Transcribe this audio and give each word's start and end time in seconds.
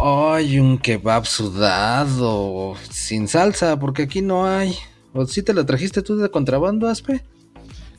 Ay, 0.00 0.58
un 0.58 0.78
kebab 0.78 1.26
sudado, 1.26 2.74
sin 2.90 3.26
salsa, 3.28 3.78
porque 3.78 4.02
aquí 4.04 4.22
no 4.22 4.46
hay. 4.46 4.74
¿O 5.12 5.26
si 5.26 5.42
te 5.42 5.52
la 5.54 5.64
trajiste 5.66 6.02
tú 6.02 6.16
de 6.16 6.30
contrabando, 6.30 6.88
Aspe? 6.88 7.24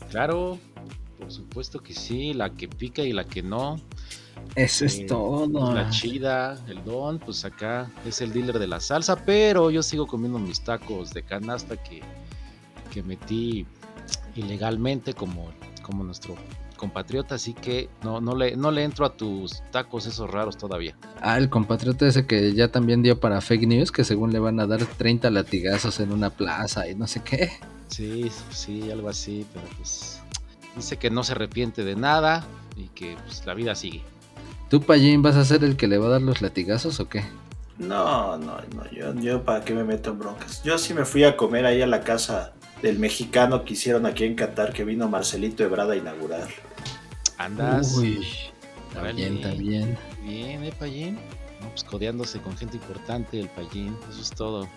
Claro, 0.10 0.58
por 1.18 1.32
supuesto 1.32 1.82
que 1.82 1.94
sí, 1.94 2.34
la 2.34 2.52
que 2.52 2.68
pica 2.68 3.02
y 3.02 3.12
la 3.14 3.26
que 3.26 3.44
no. 3.44 3.80
Eso 4.56 4.86
es 4.86 5.00
Eh, 5.00 5.06
todo. 5.08 5.74
La 5.74 5.90
chida, 5.90 6.58
el 6.68 6.84
don, 6.86 7.20
pues 7.20 7.44
acá 7.46 7.92
es 8.06 8.22
el 8.22 8.32
dealer 8.32 8.58
de 8.60 8.68
la 8.68 8.80
salsa, 8.80 9.18
pero 9.26 9.70
yo 9.70 9.84
sigo 9.84 10.08
comiendo 10.08 10.40
mis 10.40 10.62
tacos 10.62 11.12
de 11.12 11.24
canasta 11.24 11.76
que, 11.78 12.02
que 12.94 13.04
metí 13.04 13.66
ilegalmente 14.36 15.14
como, 15.14 15.52
como 15.84 16.04
nuestro 16.04 16.36
compatriota, 16.80 17.36
así 17.36 17.54
que 17.54 17.90
no, 18.04 18.22
no, 18.22 18.36
le, 18.36 18.56
no 18.56 18.72
le 18.72 18.84
entro 18.84 19.06
a 19.06 19.14
tus 19.14 19.62
tacos 19.72 20.08
esos 20.08 20.32
raros 20.32 20.58
todavía. 20.58 20.96
Ah, 21.22 21.38
el 21.38 21.50
compatriota 21.50 22.08
ese 22.08 22.26
que 22.26 22.54
ya 22.54 22.70
también 22.72 23.04
dio 23.04 23.20
para 23.20 23.42
fake 23.42 23.68
news, 23.68 23.92
que 23.92 24.06
según 24.06 24.32
le 24.32 24.40
van 24.40 24.60
a 24.60 24.66
dar 24.66 24.84
30 24.86 25.30
latigazos 25.30 26.00
en 26.00 26.14
una 26.14 26.30
plaza 26.30 26.88
y 26.90 26.96
no 26.96 27.06
sé 27.06 27.22
qué. 27.22 27.52
Sí, 27.90 28.32
sí, 28.52 28.90
algo 28.90 29.10
así, 29.10 29.46
pero 29.54 29.66
pues 29.78 30.22
dice 30.76 30.98
que 30.98 31.10
no 31.10 31.24
se 31.24 31.34
arrepiente 31.34 31.84
de 31.84 31.96
nada 31.96 32.46
y 32.78 32.88
que 32.88 33.18
pues, 33.26 33.46
la 33.46 33.54
vida 33.54 33.76
sigue. 33.76 34.02
¿Tú, 34.70 34.82
Payín, 34.82 35.22
vas 35.22 35.36
a 35.36 35.44
ser 35.44 35.64
el 35.64 35.76
que 35.76 35.88
le 35.88 35.98
va 35.98 36.08
a 36.08 36.12
dar 36.12 36.22
los 36.22 36.42
latigazos 36.42 37.00
o 37.00 37.10
qué? 37.10 37.24
No, 37.78 38.38
no, 38.38 38.58
no, 38.76 38.92
yo, 38.92 39.14
yo 39.16 39.44
para 39.44 39.66
qué 39.66 39.74
me 39.74 39.84
meto 39.84 40.12
en 40.12 40.20
broncas. 40.20 40.64
Yo 40.64 40.78
sí 40.78 40.94
me 40.94 41.06
fui 41.06 41.24
a 41.24 41.36
comer 41.36 41.66
ahí 41.66 41.82
a 41.82 41.88
la 41.88 42.02
casa 42.02 42.54
del 42.82 43.00
mexicano 43.00 43.66
que 43.66 43.74
hicieron 43.74 44.06
aquí 44.06 44.26
en 44.26 44.36
Qatar, 44.36 44.74
que 44.74 44.84
vino 44.84 45.08
Marcelito 45.10 45.64
Ebrada 45.64 45.94
a 45.94 45.98
inaugurar. 45.98 46.48
Andas. 47.40 47.96
Uy, 47.98 48.20
está 48.90 49.02
Órale. 49.02 49.30
bien, 49.58 50.64
¿eh, 50.64 50.74
Payín? 50.78 51.16
No, 51.62 51.70
pues 51.70 51.84
codeándose 51.84 52.40
con 52.40 52.56
gente 52.56 52.78
importante, 52.78 53.40
el 53.40 53.48
Payín, 53.50 53.96
eso 54.12 54.22
es 54.22 54.30
todo. 54.30 54.68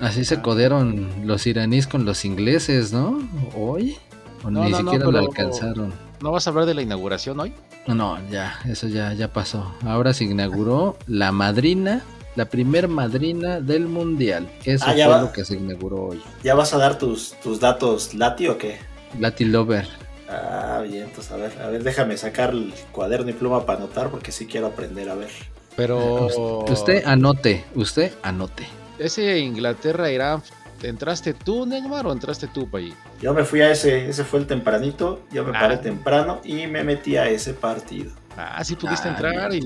Así 0.00 0.24
se 0.24 0.36
Ah. 0.36 0.42
codearon 0.42 1.10
los 1.26 1.46
iraníes 1.46 1.86
con 1.86 2.04
los 2.04 2.24
ingleses, 2.24 2.92
¿no? 2.92 3.18
¿Hoy? 3.56 3.96
¿O 4.44 4.50
No, 4.50 4.64
ni 4.64 4.70
no, 4.70 4.82
no, 4.82 4.90
siquiera 4.92 5.10
lo 5.10 5.18
alcanzaron? 5.18 5.92
¿No 6.22 6.30
vas 6.32 6.46
a 6.46 6.50
hablar 6.50 6.66
de 6.66 6.74
la 6.74 6.82
inauguración 6.82 7.38
hoy? 7.40 7.52
No, 7.86 8.18
ya, 8.30 8.58
eso 8.66 8.88
ya, 8.88 9.12
ya 9.14 9.32
pasó. 9.32 9.72
Ahora 9.84 10.12
se 10.12 10.24
inauguró 10.24 10.96
la 11.06 11.32
madrina, 11.32 12.02
la 12.36 12.44
primer 12.46 12.88
madrina 12.88 13.60
del 13.60 13.86
mundial. 13.88 14.48
Eso 14.64 14.84
Ah, 14.86 14.92
fue 14.92 15.06
va. 15.06 15.22
lo 15.22 15.32
que 15.32 15.44
se 15.44 15.56
inauguró 15.56 16.04
hoy. 16.08 16.22
¿Ya 16.44 16.54
vas 16.54 16.72
a 16.74 16.78
dar 16.78 16.98
tus, 16.98 17.32
tus 17.42 17.58
datos 17.60 18.14
Lati 18.14 18.48
o 18.48 18.58
qué? 18.58 18.78
Latin 19.18 19.52
Lover. 19.52 19.86
Ah, 20.30 20.82
bien, 20.86 21.04
entonces 21.04 21.32
a 21.32 21.36
ver, 21.36 21.52
a 21.62 21.68
ver, 21.68 21.82
déjame 21.82 22.16
sacar 22.16 22.50
el 22.50 22.72
cuaderno 22.92 23.30
y 23.30 23.32
pluma 23.32 23.64
para 23.64 23.78
anotar 23.78 24.10
porque 24.10 24.30
sí 24.30 24.46
quiero 24.46 24.66
aprender 24.66 25.08
a 25.08 25.14
ver. 25.14 25.30
Pero 25.76 26.26
Usted 26.68 27.04
anote, 27.06 27.64
usted 27.74 28.12
anote. 28.22 28.66
ese 28.98 29.38
Inglaterra-Irán, 29.38 30.42
¿entraste 30.82 31.32
tú, 31.34 31.64
Neymar, 31.66 32.06
o 32.06 32.12
entraste 32.12 32.46
tú, 32.48 32.68
Payín? 32.68 32.94
Yo 33.22 33.32
me 33.32 33.44
fui 33.44 33.60
a 33.62 33.70
ese, 33.70 34.08
ese 34.08 34.24
fue 34.24 34.40
el 34.40 34.46
tempranito, 34.46 35.22
yo 35.32 35.44
me 35.44 35.56
Ah. 35.56 35.60
paré 35.60 35.76
temprano 35.78 36.40
y 36.44 36.66
me 36.66 36.82
metí 36.84 37.16
a 37.16 37.28
ese 37.28 37.54
partido. 37.54 38.12
Ah, 38.36 38.62
sí 38.62 38.76
pudiste 38.76 39.08
Ah, 39.08 39.12
entrar 39.12 39.52
y, 39.54 39.58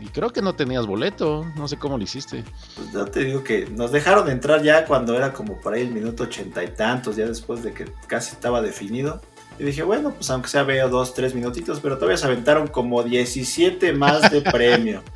y 0.00 0.06
creo 0.08 0.28
que 0.30 0.42
no 0.42 0.54
tenías 0.54 0.86
boleto, 0.86 1.46
no 1.56 1.68
sé 1.68 1.78
cómo 1.78 1.96
lo 1.96 2.04
hiciste. 2.04 2.42
Pues 2.76 2.92
yo 2.92 3.04
te 3.06 3.20
digo 3.24 3.42
que 3.44 3.66
nos 3.70 3.92
dejaron 3.92 4.28
entrar 4.28 4.62
ya 4.62 4.84
cuando 4.84 5.14
era 5.16 5.32
como 5.32 5.58
por 5.60 5.72
ahí 5.72 5.82
el 5.82 5.90
minuto 5.90 6.24
ochenta 6.24 6.62
y 6.64 6.68
tantos, 6.68 7.16
ya 7.16 7.26
después 7.26 7.62
de 7.62 7.72
que 7.72 7.86
casi 8.06 8.32
estaba 8.34 8.60
definido. 8.60 9.22
Y 9.58 9.64
dije, 9.64 9.82
bueno, 9.84 10.12
pues 10.12 10.28
aunque 10.30 10.48
sea 10.48 10.64
veo 10.64 10.88
dos, 10.88 11.14
tres 11.14 11.34
minutitos, 11.34 11.78
pero 11.80 11.96
todavía 11.96 12.16
se 12.16 12.26
aventaron 12.26 12.66
como 12.66 13.02
17 13.02 13.92
más 13.92 14.30
de 14.30 14.40
premio. 14.42 15.02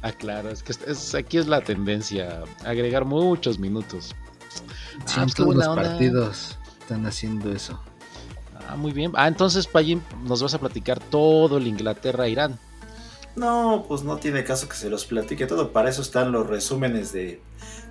Ah, 0.00 0.12
claro, 0.12 0.48
es 0.48 0.62
que 0.62 0.72
es- 0.72 0.80
es- 0.86 1.14
aquí 1.14 1.36
es 1.36 1.46
la 1.46 1.60
tendencia, 1.60 2.42
agregar 2.64 3.04
muchos 3.04 3.58
minutos. 3.58 4.14
Ah, 5.14 5.26
pues 5.26 5.34
buena 5.46 5.66
los 5.66 5.68
onda. 5.76 5.82
partidos 5.90 6.58
están 6.80 7.04
haciendo 7.04 7.52
eso. 7.52 7.78
Ah, 8.66 8.76
muy 8.76 8.92
bien. 8.92 9.12
Ah, 9.14 9.28
entonces, 9.28 9.66
Payín, 9.66 10.02
nos 10.24 10.42
vas 10.42 10.54
a 10.54 10.58
platicar 10.58 11.00
todo 11.00 11.58
el 11.58 11.66
Inglaterra-Irán. 11.66 12.58
No, 13.36 13.84
pues 13.86 14.02
no 14.04 14.16
tiene 14.16 14.42
caso 14.42 14.68
que 14.70 14.76
se 14.76 14.88
los 14.88 15.04
platique 15.04 15.46
todo. 15.46 15.70
Para 15.70 15.90
eso 15.90 16.00
están 16.00 16.32
los 16.32 16.46
resúmenes 16.46 17.12
de 17.12 17.42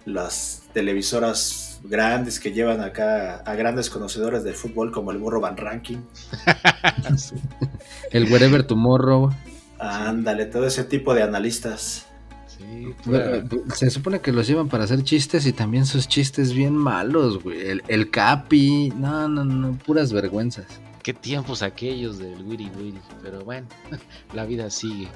las 0.07 0.63
televisoras 0.73 1.81
grandes 1.83 2.39
que 2.39 2.51
llevan 2.51 2.81
acá 2.81 3.37
a 3.45 3.55
grandes 3.55 3.89
conocedores 3.89 4.43
del 4.43 4.53
fútbol 4.55 4.91
como 4.91 5.11
el 5.11 5.17
Burro 5.17 5.41
Van 5.41 5.57
Ranking. 5.57 5.97
El 8.11 8.31
Wherever 8.31 8.63
Tomorrow. 8.63 9.31
Ándale, 9.79 10.45
todo 10.45 10.65
ese 10.65 10.85
tipo 10.85 11.13
de 11.13 11.23
analistas. 11.23 12.07
Sí, 12.47 12.93
Bueno, 13.05 13.47
Se 13.75 13.89
supone 13.89 14.21
que 14.21 14.31
los 14.31 14.47
llevan 14.47 14.69
para 14.69 14.85
hacer 14.85 15.03
chistes 15.03 15.45
y 15.45 15.51
también 15.51 15.85
sus 15.85 16.07
chistes 16.07 16.53
bien 16.53 16.73
malos, 16.73 17.43
güey. 17.43 17.69
El, 17.69 17.83
el 17.89 18.09
Capi, 18.09 18.93
no, 18.95 19.27
no, 19.27 19.43
no, 19.43 19.77
puras 19.77 20.13
vergüenzas. 20.13 20.65
qué 21.03 21.13
tiempos 21.13 21.61
aquellos 21.61 22.17
del 22.17 22.41
Wiri 22.43 22.71
Wiri. 22.77 22.99
Pero 23.21 23.43
bueno, 23.43 23.67
la 24.33 24.45
vida 24.45 24.69
sigue 24.69 25.09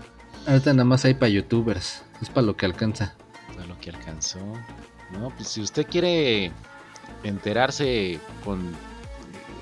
Ahorita 0.47 0.73
nada 0.73 0.85
más 0.85 1.06
hay 1.06 1.13
para 1.13 1.29
youtubers, 1.29 2.03
es 2.22 2.29
para 2.29 2.46
lo 2.46 2.58
que 2.58 2.66
alcanza. 2.66 3.16
Que 3.81 3.89
alcanzó. 3.89 4.39
No, 5.11 5.29
pues 5.31 5.49
si 5.49 5.61
usted 5.61 5.85
quiere 5.87 6.51
enterarse 7.23 8.19
con 8.45 8.73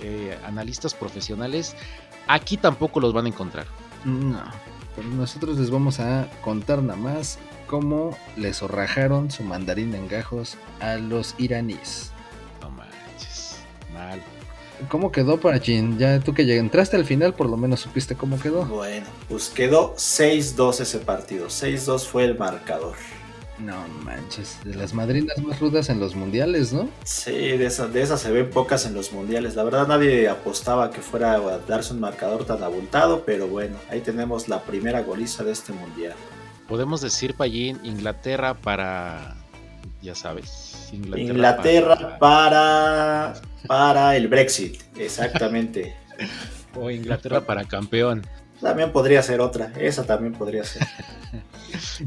eh, 0.02 0.38
analistas 0.46 0.94
profesionales, 0.94 1.76
aquí 2.28 2.58
tampoco 2.58 3.00
los 3.00 3.14
van 3.14 3.26
a 3.26 3.30
encontrar. 3.30 3.66
No, 4.06 4.44
pero 4.96 5.08
nosotros 5.10 5.58
les 5.58 5.72
vamos 5.72 6.00
a 6.00 6.30
contar 6.42 6.82
nada 6.84 7.00
más 7.00 7.40
cómo 7.68 8.18
les 8.38 8.58
zorrajaron 8.58 9.32
su 9.32 9.44
mandarín 9.44 9.94
en 9.96 10.08
gajos 10.08 10.58
a 10.80 10.96
los 10.96 11.36
iraníes. 11.38 12.12
No 12.62 12.70
manches, 12.72 13.60
mal. 13.94 14.22
¿Cómo 14.88 15.12
quedó 15.12 15.40
para 15.40 15.60
Jin? 15.60 15.98
Ya 15.98 16.20
tú 16.22 16.34
que 16.34 16.58
entraste 16.58 16.96
al 16.96 17.04
final, 17.04 17.34
por 17.34 17.50
lo 17.50 17.58
menos 17.58 17.82
supiste 17.82 18.16
cómo 18.16 18.40
quedó. 18.40 18.66
Bueno, 18.66 19.08
pues 19.28 19.50
quedó 19.50 19.94
6-2 19.96 20.80
ese 20.80 21.00
partido. 21.00 21.48
6-2 21.48 22.06
fue 22.06 22.24
el 22.24 22.38
marcador. 22.38 22.96
No 23.60 23.86
manches, 24.06 24.58
de 24.64 24.74
las 24.76 24.94
madrinas 24.94 25.38
más 25.40 25.60
rudas 25.60 25.90
en 25.90 26.00
los 26.00 26.16
mundiales, 26.16 26.72
¿no? 26.72 26.88
Sí, 27.04 27.32
de 27.32 27.66
esas, 27.66 27.92
de 27.92 28.02
esas 28.02 28.22
se 28.22 28.32
ven 28.32 28.50
pocas 28.50 28.86
en 28.86 28.94
los 28.94 29.12
mundiales. 29.12 29.56
La 29.56 29.64
verdad 29.64 29.86
nadie 29.88 30.30
apostaba 30.30 30.92
que 30.92 31.02
fuera 31.02 31.34
a 31.34 31.60
darse 31.68 31.94
un 31.94 32.00
marcador 32.00 32.46
tan 32.46 32.64
abultado, 32.64 33.24
pero 33.26 33.48
bueno, 33.48 33.76
ahí 33.90 34.00
tenemos 34.00 34.48
la 34.48 34.62
primera 34.64 35.02
goliza 35.02 35.44
de 35.44 35.52
este 35.52 35.74
mundial. 35.74 36.14
Podemos 36.70 37.02
decir, 37.02 37.34
Payín, 37.36 37.80
Inglaterra 37.84 38.54
para, 38.54 39.36
ya 40.02 40.16
sabes, 40.16 40.90
Inglaterra, 40.94 41.22
Inglaterra 41.34 42.18
para, 42.20 43.34
para 43.68 44.16
el 44.16 44.28
Brexit, 44.30 44.82
exactamente. 44.98 45.96
para- 46.18 46.30
o 46.86 46.90
Inglaterra 46.92 47.42
para 47.42 47.66
campeón. 47.66 48.26
También 48.62 48.92
podría 48.94 49.22
ser 49.22 49.42
otra, 49.42 49.72
esa 49.80 50.06
también 50.06 50.34
podría 50.34 50.64
ser. 50.64 50.84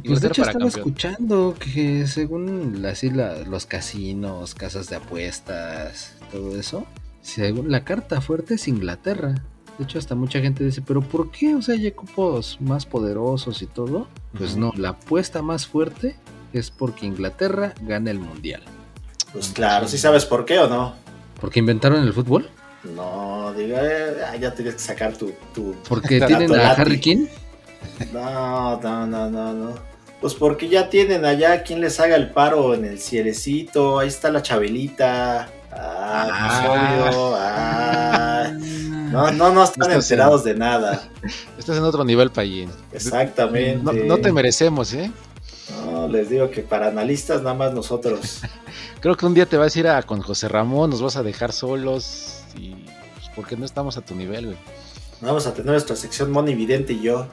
Pues 0.05 0.21
de 0.21 0.29
hecho 0.29 0.43
para 0.43 0.53
estaba 0.53 0.71
campeón. 0.71 0.89
escuchando 0.89 1.57
que 1.59 2.07
según 2.07 2.85
así 2.87 3.11
la- 3.11 3.39
los 3.41 3.67
casinos, 3.67 4.55
casas 4.55 4.89
de 4.89 4.97
apuestas, 4.97 6.15
todo 6.31 6.59
eso, 6.59 6.87
según 7.21 7.71
la 7.71 7.85
carta 7.85 8.21
fuerte 8.21 8.55
es 8.55 8.69
Inglaterra. 8.69 9.35
De 9.79 9.85
hecho 9.85 9.99
hasta 9.99 10.15
mucha 10.15 10.41
gente 10.41 10.65
dice, 10.65 10.83
pero 10.83 11.01
¿por 11.01 11.31
qué? 11.31 11.55
O 11.55 11.63
sea, 11.63 11.75
hay 11.75 11.87
equipos 11.87 12.59
más 12.61 12.85
poderosos 12.87 13.63
y 13.63 13.67
todo. 13.67 14.07
Pues 14.37 14.57
no, 14.57 14.73
la 14.77 14.91
apuesta 14.91 15.41
más 15.43 15.67
fuerte 15.67 16.15
es 16.53 16.71
porque 16.71 17.07
Inglaterra 17.07 17.73
gana 17.83 18.11
el 18.11 18.19
mundial. 18.19 18.63
Pues 19.33 19.49
claro, 19.49 19.89
¿sí 19.89 19.97
sabes 19.97 20.27
por 20.27 20.45
qué 20.45 20.59
o 20.59 20.69
no? 20.69 20.95
¿Porque 21.41 21.59
inventaron 21.59 22.03
el 22.05 22.13
fútbol? 22.13 22.51
No, 22.95 23.53
diga, 23.55 23.81
eh, 23.83 24.39
ya 24.41 24.53
tienes 24.55 24.75
que 24.75 24.81
sacar 24.81 25.17
tu... 25.17 25.33
tu... 25.55 25.75
¿Porque 25.89 26.21
tienen 26.27 26.55
a. 26.55 26.73
Harry 26.73 27.01
King? 27.01 27.27
No, 28.13 28.81
no, 28.81 29.07
no, 29.07 29.31
no, 29.31 29.53
no. 29.53 29.75
Pues 30.21 30.35
porque 30.35 30.69
ya 30.69 30.89
tienen 30.89 31.25
allá 31.25 31.63
quien 31.65 31.81
les 31.81 31.99
haga 31.99 32.15
el 32.17 32.31
paro 32.31 32.75
en 32.75 32.85
el 32.85 32.99
cielecito, 33.01 33.99
ahí 33.99 34.09
está 34.09 34.31
la 34.31 34.43
Chabelita. 34.43 35.49
Ah, 35.73 36.27
pues 36.29 36.53
Ah. 36.55 37.11
obvio, 37.11 37.35
ah. 37.37 38.51
No, 39.11 39.31
no, 39.33 39.53
no 39.53 39.65
están 39.65 39.91
Estás 39.91 40.05
enterados 40.11 40.45
de 40.45 40.55
nada. 40.55 41.03
Estás 41.59 41.77
en 41.77 41.83
otro 41.85 42.05
nivel, 42.05 42.31
Payín. 42.31 42.71
Exactamente. 42.93 43.83
No, 43.83 43.93
no 43.93 44.19
te 44.19 44.33
merecemos, 44.33 44.93
¿eh? 44.95 45.11
No, 45.85 46.09
les 46.09 46.31
digo 46.31 46.51
que 46.51 46.63
para 46.63 46.89
analistas 46.89 47.43
nada 47.43 47.55
más 47.55 47.73
nosotros. 47.75 48.41
Creo 49.01 49.17
que 49.17 49.27
un 49.27 49.35
día 49.35 49.47
te 49.47 49.57
vas 49.57 49.75
a 49.75 49.79
ir 49.79 49.89
a 49.89 50.03
con 50.03 50.21
José 50.23 50.49
Ramón, 50.49 50.91
nos 50.91 51.03
vas 51.03 51.17
a 51.17 51.23
dejar 51.23 51.53
solos 51.53 52.41
y 52.57 52.71
pues, 52.75 53.31
porque 53.35 53.57
no 53.57 53.65
estamos 53.65 53.97
a 53.97 54.01
tu 54.03 54.15
nivel, 54.15 54.47
güey. 54.47 54.59
Vamos 55.23 55.47
a 55.47 55.55
tener 55.55 55.71
nuestra 55.71 55.97
sección 55.97 56.31
Moni 56.31 56.55
Vidente 56.55 56.93
y 56.93 57.01
yo. 57.03 57.29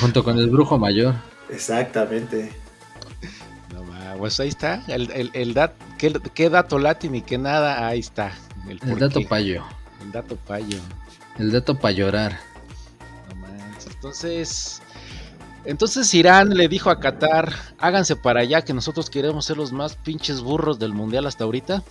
Junto 0.00 0.22
con 0.22 0.38
el 0.38 0.50
brujo 0.50 0.78
mayor. 0.78 1.14
Exactamente. 1.48 2.52
No 3.72 4.18
pues 4.18 4.38
ahí 4.40 4.48
está, 4.48 4.82
el, 4.88 5.10
el, 5.12 5.30
el 5.34 5.54
dat- 5.54 5.74
¿qué, 5.98 6.12
qué 6.34 6.48
dato 6.48 6.78
latín 6.78 7.14
y 7.14 7.22
qué 7.22 7.38
nada, 7.38 7.86
ahí 7.86 8.00
está. 8.00 8.32
El, 8.68 8.78
dato 8.98 9.20
payo. 9.28 9.64
El 10.02 10.12
dato 10.12 10.36
payo. 10.36 10.78
El 11.38 11.52
dato 11.52 11.74
para 11.78 11.92
llorar. 11.92 12.40
No 13.28 13.36
manches. 13.36 13.86
Entonces, 13.94 14.82
Entonces 15.64 16.12
Irán 16.14 16.50
le 16.50 16.68
dijo 16.68 16.90
a 16.90 16.98
Qatar, 16.98 17.52
háganse 17.78 18.16
para 18.16 18.40
allá 18.40 18.62
que 18.62 18.72
nosotros 18.72 19.10
queremos 19.10 19.44
ser 19.44 19.56
los 19.58 19.72
más 19.72 19.96
pinches 19.96 20.40
burros 20.40 20.78
del 20.78 20.92
mundial 20.94 21.26
hasta 21.26 21.44
ahorita. 21.44 21.82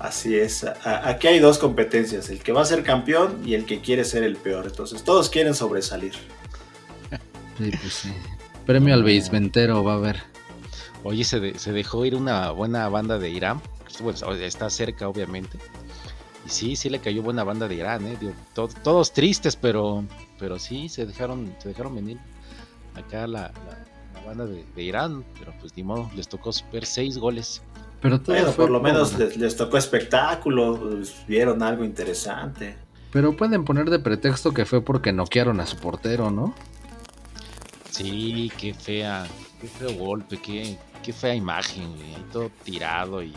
Así 0.00 0.34
es, 0.34 0.64
aquí 0.64 1.26
hay 1.26 1.40
dos 1.40 1.58
competencias, 1.58 2.30
el 2.30 2.42
que 2.42 2.52
va 2.52 2.62
a 2.62 2.64
ser 2.64 2.82
campeón 2.82 3.42
y 3.44 3.52
el 3.52 3.66
que 3.66 3.82
quiere 3.82 4.04
ser 4.04 4.22
el 4.22 4.34
peor. 4.34 4.64
Entonces 4.64 5.04
todos 5.04 5.28
quieren 5.28 5.54
sobresalir. 5.54 6.14
Sí, 7.58 7.70
pues 7.70 7.92
sí. 7.92 8.12
Premio 8.64 8.94
al 8.94 9.02
beisventero 9.02 9.84
va 9.84 9.92
a 9.92 9.96
haber. 9.96 10.22
Oye, 11.04 11.22
se, 11.24 11.38
dejó 11.38 12.06
ir 12.06 12.14
una 12.14 12.50
buena 12.50 12.88
banda 12.88 13.18
de 13.18 13.28
Irán. 13.28 13.60
está 14.40 14.70
cerca, 14.70 15.06
obviamente. 15.06 15.58
Y 16.46 16.48
sí, 16.48 16.76
sí 16.76 16.88
le 16.88 17.00
cayó 17.00 17.22
buena 17.22 17.44
banda 17.44 17.68
de 17.68 17.74
Irán, 17.74 18.06
¿eh? 18.06 18.16
todos 18.54 19.12
tristes, 19.12 19.54
pero, 19.54 20.04
pero 20.38 20.58
sí, 20.58 20.88
se 20.88 21.04
dejaron, 21.04 21.54
se 21.58 21.68
dejaron 21.68 21.94
venir 21.94 22.16
acá 22.94 23.26
la, 23.26 23.52
banda 24.24 24.46
de, 24.46 24.82
Irán. 24.82 25.26
Pero 25.38 25.52
pues 25.60 25.76
ni 25.76 25.82
modo, 25.82 26.10
les 26.16 26.26
tocó 26.26 26.52
ver 26.72 26.86
seis 26.86 27.18
goles. 27.18 27.60
Pero 28.00 28.52
por 28.52 28.70
lo 28.70 28.80
menos 28.80 29.18
les, 29.18 29.56
tocó 29.56 29.76
espectáculo, 29.76 30.78
pues, 30.80 31.14
vieron 31.26 31.62
algo 31.62 31.84
interesante. 31.84 32.76
Pero 33.12 33.36
pueden 33.36 33.64
poner 33.64 33.90
de 33.90 33.98
pretexto 33.98 34.52
que 34.52 34.64
fue 34.64 34.80
porque 34.80 35.12
noquearon 35.12 35.60
a 35.60 35.66
su 35.66 35.76
portero, 35.76 36.30
¿no? 36.30 36.54
Sí, 37.90 38.50
qué 38.56 38.72
fea, 38.72 39.26
qué 39.60 39.66
feo 39.66 39.92
golpe, 39.94 40.38
qué, 40.38 40.78
qué 41.02 41.12
fea 41.12 41.34
imagen, 41.34 41.94
todo 42.32 42.50
tirado 42.64 43.22
y 43.22 43.34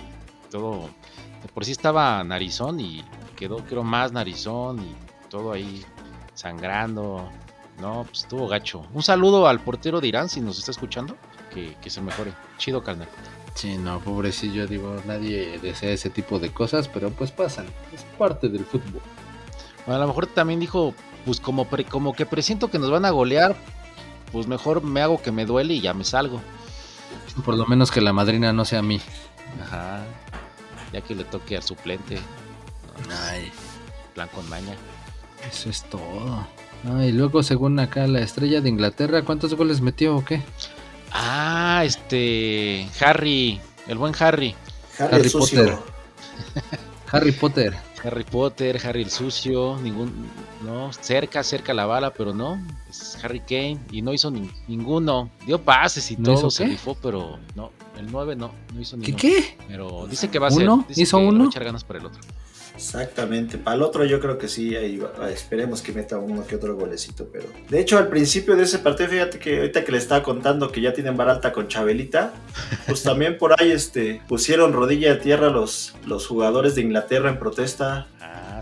todo. 0.50 0.90
por 1.54 1.66
sí 1.66 1.72
estaba 1.72 2.24
narizón 2.24 2.80
y 2.80 3.04
quedó, 3.36 3.58
creo, 3.58 3.84
más 3.84 4.14
narizón 4.14 4.80
y 4.80 4.96
todo 5.30 5.52
ahí 5.52 5.84
sangrando. 6.36 7.30
No, 7.82 8.04
pues 8.04 8.20
estuvo 8.20 8.48
gacho. 8.48 8.86
Un 8.94 9.02
saludo 9.02 9.48
al 9.48 9.60
portero 9.60 10.00
de 10.00 10.08
Irán 10.08 10.30
si 10.30 10.40
nos 10.40 10.60
está 10.60 10.72
escuchando, 10.72 11.18
que, 11.54 11.76
que 11.82 11.90
se 11.90 12.00
mejore. 12.00 12.32
Chido, 12.58 12.84
carnal. 12.84 13.10
Sí, 13.54 13.78
no, 13.78 14.00
pobrecillo, 14.00 14.68
digo, 14.68 14.98
nadie 15.06 15.60
desea 15.60 15.92
ese 15.92 16.10
tipo 16.10 16.40
de 16.40 16.52
cosas, 16.52 16.88
pero 16.88 17.12
pues 17.12 17.32
pasan, 17.32 17.66
es 17.94 18.04
parte 18.18 18.50
del 18.50 18.66
fútbol. 18.66 19.02
Bueno, 19.86 19.98
a 19.98 20.00
lo 20.00 20.08
mejor 20.08 20.28
también 20.28 20.60
dijo, 20.60 20.94
pues 21.26 21.40
como, 21.40 21.68
como 21.90 22.14
que 22.14 22.26
presiento 22.26 22.70
que 22.70 22.80
nos 22.80 22.90
van 22.90 23.06
a 23.06 23.12
golear, 23.12 23.56
pues 24.32 24.48
mejor 24.48 24.84
me 24.84 25.02
hago 25.02 25.22
que 25.22 25.32
me 25.32 25.46
duele 25.46 25.76
y 25.76 25.82
ya 25.82 25.94
me 25.94 26.04
salgo. 26.04 26.42
Por 27.46 27.56
lo 27.58 27.66
menos 27.68 27.92
que 27.92 28.02
la 28.02 28.14
madrina 28.14 28.54
no 28.54 28.66
sea 28.66 28.80
a 28.80 28.84
mí. 28.84 29.00
Ajá, 29.62 30.04
ya 30.92 31.02
que 31.02 31.16
le 31.16 31.24
toque 31.24 31.56
al 31.56 31.64
suplente. 31.64 32.18
Ay. 33.30 33.52
Plan 34.14 34.30
con 34.34 34.48
maña. 34.50 34.76
Eso 35.50 35.70
es 35.70 35.84
todo. 35.84 36.48
Ah, 36.86 37.06
y 37.06 37.12
luego, 37.12 37.44
según 37.44 37.80
acá, 37.80 38.08
la 38.08 38.20
estrella 38.20 38.62
de 38.62 38.70
Inglaterra, 38.70 39.24
¿cuántos 39.24 39.54
goles 39.56 39.82
metió 39.82 40.16
o 40.16 40.24
qué? 40.24 40.42
Ah, 41.14 41.84
este. 41.86 42.88
Harry, 43.00 43.62
el 43.88 43.98
buen 43.98 44.14
Harry. 44.20 44.56
Harry, 45.00 45.30
Potter. 45.30 45.78
Harry 47.12 47.32
Potter. 47.32 47.76
Harry 48.04 48.24
Potter, 48.26 48.82
Harry 48.86 49.04
el 49.04 49.10
sucio, 49.10 49.78
ningún, 49.82 50.30
no, 50.62 50.92
cerca, 50.92 51.42
cerca 51.42 51.74
la 51.74 51.86
bala, 51.86 52.14
pero 52.14 52.34
no, 52.34 52.62
es 52.90 53.18
Harry 53.24 53.40
Kane 53.40 53.80
y 53.92 54.02
no 54.02 54.14
hizo 54.14 54.30
ninguno, 54.30 55.30
dio 55.46 55.62
pases 55.62 56.12
y 56.12 56.18
todo, 56.18 56.52
se 56.52 56.66
rifó, 56.66 56.98
pero 57.02 57.40
no, 57.56 57.72
el 57.98 58.12
9 58.12 58.36
no, 58.36 58.52
no 58.74 58.82
hizo 58.82 58.98
ninguno. 58.98 59.18
¿Qué 59.18 59.30
qué? 59.30 59.58
Pero 59.70 60.06
dice 60.08 60.30
que 60.30 60.38
va 60.38 60.48
a 60.48 60.52
ser, 60.52 60.68
¿Hizo 60.90 61.18
uno? 61.20 61.46
echar 61.46 61.64
ganas 61.64 61.86
para 61.86 62.00
el 62.00 62.08
otro. 62.08 62.20
Exactamente, 62.76 63.58
para 63.58 63.76
el 63.76 63.84
otro 63.84 64.04
yo 64.04 64.20
creo 64.20 64.38
que 64.38 64.48
sí, 64.48 64.76
ahí 64.76 65.00
esperemos 65.32 65.82
que 65.82 65.92
meta 65.92 66.18
uno 66.18 66.46
que 66.46 66.56
otro 66.56 66.76
golecito, 66.76 67.28
pero 67.32 67.46
de 67.70 67.80
hecho 67.80 67.98
al 67.98 68.08
principio 68.08 68.56
de 68.56 68.64
ese 68.64 68.80
partido, 68.80 69.10
fíjate 69.10 69.38
que 69.38 69.58
ahorita 69.58 69.84
que 69.84 69.92
le 69.92 70.00
estaba 70.00 70.24
contando 70.24 70.72
que 70.72 70.82
ya 70.82 70.92
tienen 70.92 71.16
baralta 71.16 71.54
con 71.54 71.68
Chabelita, 71.68 72.34
pues 72.88 73.04
también 73.04 73.38
por 73.38 73.60
ahí 73.60 73.72
este, 73.72 74.22
pusieron 74.28 74.74
rodilla 74.74 75.14
de 75.14 75.22
tierra 75.22 75.50
los, 75.50 75.96
los 76.08 76.26
jugadores 76.26 76.74
de 76.76 76.82
Inglaterra 76.82 77.30
en 77.30 77.38
protesta 77.38 78.08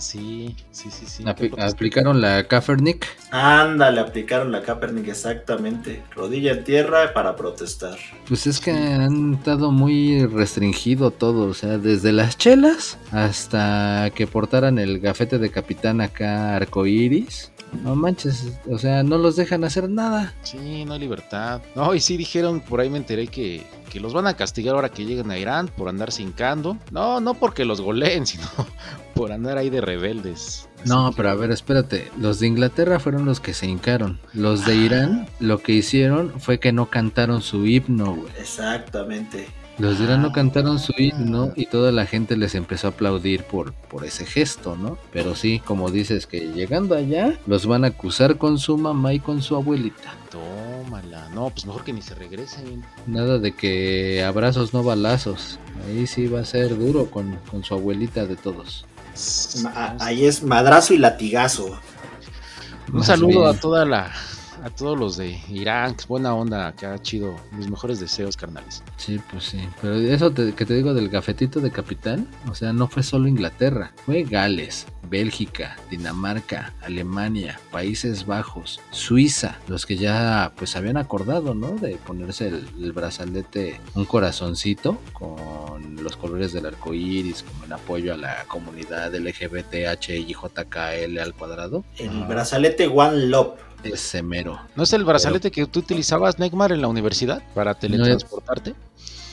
sí, 0.02 0.56
sí, 0.72 0.90
sí, 0.92 1.06
sí. 1.06 1.24
¿Aplicaron 1.28 2.22
la 2.22 2.48
Kaepernick? 2.48 3.08
Ándale, 3.32 4.02
aplicaron 4.02 4.52
la 4.52 4.62
Kaepernick, 4.62 5.08
exactamente. 5.08 6.04
Rodilla 6.16 6.52
en 6.52 6.64
tierra 6.64 7.14
para 7.14 7.36
protestar. 7.36 7.98
Pues 8.28 8.48
es 8.48 8.60
que 8.60 8.72
han 8.72 9.36
estado 9.36 9.72
muy 9.72 10.26
restringido 10.26 11.12
todo, 11.12 11.48
o 11.48 11.54
sea, 11.54 11.78
desde 11.78 12.12
las 12.12 12.38
chelas 12.38 12.98
hasta 13.12 14.12
que 14.16 14.28
portaran 14.28 14.80
el 14.80 15.00
gafete 15.00 15.38
de 15.38 15.50
capitán 15.50 16.02
acá 16.02 16.56
arcoíris. 16.56 17.52
No 17.84 17.96
manches, 17.96 18.52
o 18.70 18.78
sea, 18.78 19.02
no 19.02 19.18
los 19.18 19.38
dejan 19.38 19.64
hacer 19.64 19.90
nada. 19.90 20.34
Sí, 20.44 20.84
no 20.86 20.94
hay 20.94 21.00
libertad. 21.00 21.62
No, 21.74 21.96
y 21.96 22.02
sí 22.02 22.18
dijeron, 22.18 22.60
por 22.60 22.82
ahí 22.82 22.90
me 22.90 22.98
enteré 22.98 23.28
que, 23.28 23.66
que 23.90 24.00
los 24.00 24.14
van 24.14 24.28
a 24.28 24.36
castigar 24.36 24.76
ahora 24.76 24.90
que 24.90 25.06
lleguen 25.06 25.32
a 25.32 25.38
Irán 25.38 25.70
por 25.70 25.88
andar 25.88 26.12
cincando. 26.12 26.78
No, 26.92 27.22
no 27.22 27.34
porque 27.34 27.64
los 27.64 27.80
goleen, 27.80 28.26
sino 28.28 28.46
por 29.22 29.32
andar 29.32 29.60
ahí 29.60 29.70
de 29.70 29.82
rebeldes. 29.82 30.68
no, 30.84 31.14
pero 31.16 31.30
a 31.30 31.36
ver, 31.36 31.52
espérate. 31.52 32.10
Los 32.20 32.40
de 32.40 32.48
Inglaterra 32.48 33.00
fueron 33.00 33.24
los 33.24 33.40
que 33.40 33.54
se 33.54 33.68
hincaron. 33.68 34.20
Los 34.34 34.66
de 34.66 34.76
Irán 34.76 35.28
lo 35.40 35.60
que 35.60 35.74
hicieron 35.74 36.40
fue 36.40 36.60
que 36.60 36.72
no 36.72 36.90
cantaron 36.90 37.44
su 37.44 37.68
himno, 37.68 38.16
güey. 38.16 38.34
Exactamente. 38.40 39.46
Los 39.78 40.00
de 40.00 40.06
Irán 40.06 40.24
no 40.24 40.32
cantaron 40.32 40.80
su 40.80 40.94
himno 40.98 41.54
y 41.56 41.68
toda 41.68 41.92
la 41.92 42.08
gente 42.08 42.36
les 42.36 42.56
empezó 42.56 42.88
a 42.88 42.90
aplaudir 42.90 43.44
por, 43.44 43.74
por 43.74 44.06
ese 44.06 44.26
gesto, 44.26 44.76
¿no? 44.76 44.98
Pero 45.14 45.36
sí, 45.36 45.62
como 45.64 45.92
dices, 45.92 46.26
que 46.26 46.52
llegando 46.52 46.96
allá 46.96 47.38
los 47.46 47.68
van 47.68 47.84
a 47.84 47.90
acusar 47.90 48.40
con 48.40 48.58
su 48.58 48.76
mamá 48.76 49.14
y 49.14 49.20
con 49.20 49.44
su 49.44 49.56
abuelita. 49.56 50.16
Tómala. 50.32 51.30
No, 51.30 51.52
pues 51.52 51.68
mejor 51.68 51.84
que 51.84 51.94
ni 51.94 52.02
se 52.02 52.16
regresen. 52.16 52.84
Nada 53.06 53.38
de 53.38 53.52
que 53.52 54.24
abrazos 54.24 54.74
no 54.74 54.82
balazos. 54.82 55.60
Ahí 55.88 56.08
sí 56.08 56.26
va 56.26 56.40
a 56.40 56.46
ser 56.46 56.76
duro 56.76 57.12
con, 57.12 57.38
con 57.52 57.64
su 57.64 57.76
abuelita 57.76 58.26
de 58.26 58.36
todos. 58.36 58.86
Ahí 60.00 60.26
es 60.26 60.44
madrazo 60.44 60.94
y 60.94 60.98
latigazo. 60.98 61.80
Un 62.92 63.04
saludo 63.04 63.48
a 63.48 63.54
toda 63.54 63.86
la 63.86 64.12
a 64.64 64.70
todos 64.70 64.98
los 64.98 65.18
de 65.18 65.40
Irán, 65.50 65.96
que 65.96 66.06
buena 66.08 66.34
onda, 66.34 66.68
acá 66.68 66.98
chido, 67.02 67.36
mis 67.52 67.70
mejores 67.70 68.00
deseos, 68.00 68.38
carnales. 68.38 68.84
Sí, 68.98 69.20
pues 69.32 69.46
sí, 69.46 69.60
pero 69.82 69.96
eso 69.96 70.34
que 70.34 70.66
te 70.66 70.74
digo 70.74 70.94
del 70.94 71.10
gafetito 71.10 71.60
de 71.60 71.72
capitán, 71.72 72.28
o 72.50 72.56
sea, 72.56 72.74
no 72.74 72.88
fue 72.88 73.04
solo 73.04 73.28
Inglaterra, 73.28 73.92
fue 74.06 74.24
Gales, 74.24 74.88
Bélgica, 75.12 75.78
Dinamarca, 75.90 76.74
Alemania, 76.82 77.60
Países 77.72 78.26
Bajos, 78.26 78.80
Suiza, 78.92 79.60
los 79.68 79.86
que 79.86 79.98
ya 79.98 80.54
pues 80.56 80.78
habían 80.78 80.98
acordado, 80.98 81.54
¿no? 81.54 81.72
De 81.72 81.98
ponerse 81.98 82.48
el, 82.48 82.94
brazalete, 82.94 83.82
un 83.96 84.06
corazoncito 84.06 84.98
con 85.12 86.02
los 86.02 86.16
colores 86.16 86.54
del 86.54 86.66
arco 86.66 86.94
iris, 86.94 87.44
como 87.44 87.66
en 87.66 87.74
apoyo 87.74 88.14
a 88.14 88.18
la 88.18 88.46
comunidad 88.48 89.14
LGBTHIJKL 89.14 91.20
al 91.20 91.34
cuadrado. 91.34 91.84
El 91.98 92.24
brazalete 92.26 92.88
One 92.88 93.26
Love. 93.28 93.60
Ese 93.84 94.22
mero. 94.22 94.60
¿No 94.76 94.84
es 94.84 94.94
el 94.94 95.04
brazalete 95.04 95.52
que 95.52 95.66
tú 95.66 95.80
utilizabas, 95.80 96.40
Neymar, 96.40 96.72
en 96.72 96.82
la 96.82 96.88
universidad 96.88 97.42
para 97.54 97.74
teletransportarte? 97.74 98.76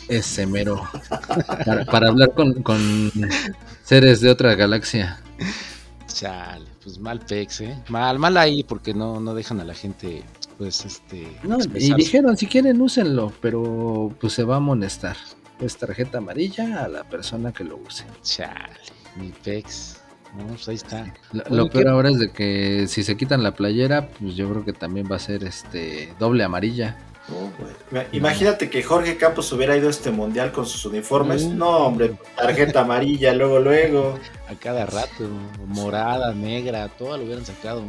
ese 0.09 0.47
mero. 0.47 0.83
para, 1.91 2.09
hablar 2.09 2.33
con, 2.33 3.13
seres 3.85 4.21
de 4.21 4.31
otra 4.31 4.55
galaxia. 4.55 5.21
Chale, 6.07 6.67
pues 6.83 6.99
mal 6.99 7.21
pex, 7.21 7.61
¿eh? 7.61 7.79
Mal, 7.89 8.19
mal 8.19 8.37
ahí 8.37 8.65
porque 8.65 8.95
no, 8.95 9.21
no 9.21 9.35
dejan 9.35 9.61
a 9.61 9.65
la 9.65 9.75
gente, 9.75 10.25
pues, 10.57 10.85
este... 10.85 11.29
y 11.75 11.95
dijeron, 11.95 12.37
si 12.37 12.47
quieren, 12.47 12.81
úsenlo, 12.81 13.33
pero 13.41 14.15
pues 14.21 14.33
se 14.33 14.45
va 14.45 14.55
a 14.55 14.59
amonestar. 14.59 15.17
Es 15.61 15.77
tarjeta 15.77 16.19
amarilla 16.19 16.85
a 16.85 16.89
la 16.89 17.05
persona 17.05 17.53
que 17.53 17.65
lo 17.65 17.77
use. 17.77 18.05
Chale, 18.23 18.81
mi 19.17 19.31
pex. 19.31 19.98
Pues 20.49 20.69
ahí 20.69 20.77
está. 20.77 21.13
Lo, 21.51 21.69
peor 21.71 21.89
ahora 21.89 22.11
es 22.11 22.19
de 22.19 22.31
que 22.31 22.87
si 22.89 23.03
se 23.03 23.17
quitan 23.17 23.43
la 23.43 23.53
playera, 23.53 24.09
pues 24.09 24.37
yo 24.37 24.49
creo 24.51 24.65
que 24.65 24.73
también 24.73 25.09
va 25.11 25.17
a 25.17 25.21
ser 25.21 25.45
este 25.45 26.13
doble 26.19 26.45
amarilla. 26.45 26.97
Imagínate 28.13 28.71
que 28.71 28.83
Jorge 28.83 29.17
Campos 29.17 29.53
hubiera 29.53 29.77
ido 29.77 29.89
a 29.89 29.91
este 29.91 30.11
mundial 30.11 30.51
con 30.51 30.67
sus 30.67 30.85
uniformes. 30.87 31.45
No, 31.45 31.69
hombre, 31.69 32.15
tarjeta 32.37 32.81
amarilla, 32.81 33.35
luego, 33.35 33.59
luego. 33.59 34.19
A 34.49 34.55
cada 34.55 34.87
rato, 34.87 35.29
morada, 35.67 36.33
negra, 36.33 36.89
todo 36.89 37.17
lo 37.19 37.25
hubieran 37.25 37.45
sacado. 37.45 37.83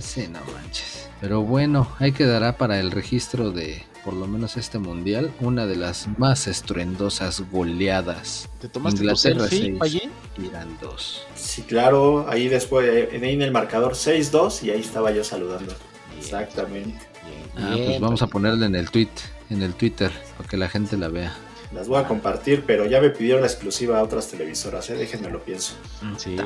Sí, 0.00 0.28
no 0.28 0.40
manches. 0.52 1.08
Pero 1.20 1.42
bueno, 1.42 1.88
ahí 1.98 2.12
quedará 2.12 2.56
para 2.56 2.78
el 2.80 2.90
registro 2.90 3.50
de, 3.50 3.84
por 4.04 4.14
lo 4.14 4.26
menos 4.26 4.56
este 4.56 4.78
mundial, 4.78 5.32
una 5.40 5.66
de 5.66 5.76
las 5.76 6.08
más 6.18 6.46
estruendosas 6.46 7.42
goleadas. 7.50 8.48
¿Te 8.60 8.68
tomaste 8.68 9.00
Inglaterra 9.00 9.44
tu 9.44 9.48
selfie 9.48 9.78
allí? 9.80 10.02
Irán 10.42 10.78
2. 10.80 11.26
Sí, 11.34 11.62
claro, 11.62 12.26
ahí 12.28 12.48
después, 12.48 12.88
ahí 13.12 13.34
en 13.34 13.42
el 13.42 13.50
marcador 13.50 13.92
6-2 13.92 14.62
y 14.64 14.70
ahí 14.70 14.80
estaba 14.80 15.10
yo 15.10 15.24
saludando. 15.24 15.74
Exactamente. 16.18 16.98
ah, 17.56 17.74
pues 17.76 18.00
vamos 18.00 18.22
a 18.22 18.26
ponerle 18.26 18.66
en 18.66 18.74
el 18.74 18.90
tweet, 18.90 19.10
en 19.50 19.62
el 19.62 19.74
Twitter, 19.74 20.10
para 20.36 20.48
que 20.48 20.56
la 20.56 20.68
gente 20.68 20.96
la 20.96 21.08
vea. 21.08 21.34
Las 21.72 21.86
voy 21.86 22.00
a 22.00 22.08
compartir, 22.08 22.64
pero 22.66 22.86
ya 22.86 23.00
me 23.00 23.10
pidieron 23.10 23.42
la 23.42 23.46
exclusiva 23.46 23.98
a 23.98 24.02
otras 24.02 24.28
televisoras, 24.28 24.88
¿eh? 24.90 24.94
déjenme 24.94 25.30
lo 25.30 25.42
pienso. 25.42 25.74
Sí. 26.16 26.36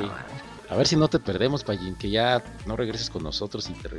A 0.73 0.77
ver 0.77 0.87
si 0.87 0.97
no 0.97 1.09
te 1.09 1.19
perdemos, 1.19 1.65
Payín, 1.65 1.97
que 1.97 2.09
ya 2.09 2.43
no 2.65 2.77
regreses 2.77 3.11
con 3.11 3.23
nosotros 3.23 3.69
y 3.69 3.75
te, 3.75 3.91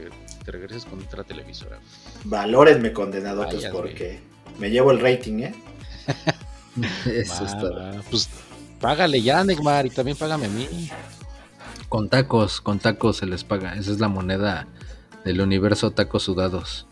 regreses 0.52 0.86
con 0.86 1.00
otra 1.00 1.24
televisora. 1.24 1.78
Valórenme, 2.24 2.92
condenados, 2.92 3.64
porque 3.72 4.22
me 4.58 4.72
llevo 4.72 4.90
el 4.90 5.00
rating, 5.00 5.42
¿eh? 5.42 5.56
Eso 7.06 7.46
está. 7.46 8.02
Pues 8.10 8.28
págale 8.80 9.22
ya, 9.22 9.44
Neymar, 9.44 9.86
y 9.86 9.92
también 9.92 10.18
págame 10.18 10.48
a 10.48 10.50
mí. 10.50 10.90
Con 11.90 12.10
tacos, 12.10 12.60
con 12.60 12.80
tacos 12.80 13.18
se 13.18 13.28
les 13.28 13.44
paga. 13.44 13.76
Esa 13.76 13.92
es 13.92 14.00
la 14.00 14.08
moneda 14.08 14.68
del 15.24 15.42
universo 15.42 15.92
tacos 15.92 16.24
sudados. 16.24 16.88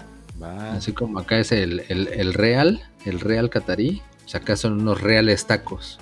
Así 0.75 0.93
como 0.93 1.17
acá 1.17 1.39
es 1.39 1.51
el, 1.51 1.85
el, 1.89 2.33
real, 2.35 2.83
el 3.05 3.19
real 3.19 3.49
catarí, 3.49 4.03
pues 4.21 4.35
acá 4.35 4.55
son 4.55 4.79
unos 4.79 5.01
reales 5.01 5.47
tacos. 5.47 5.97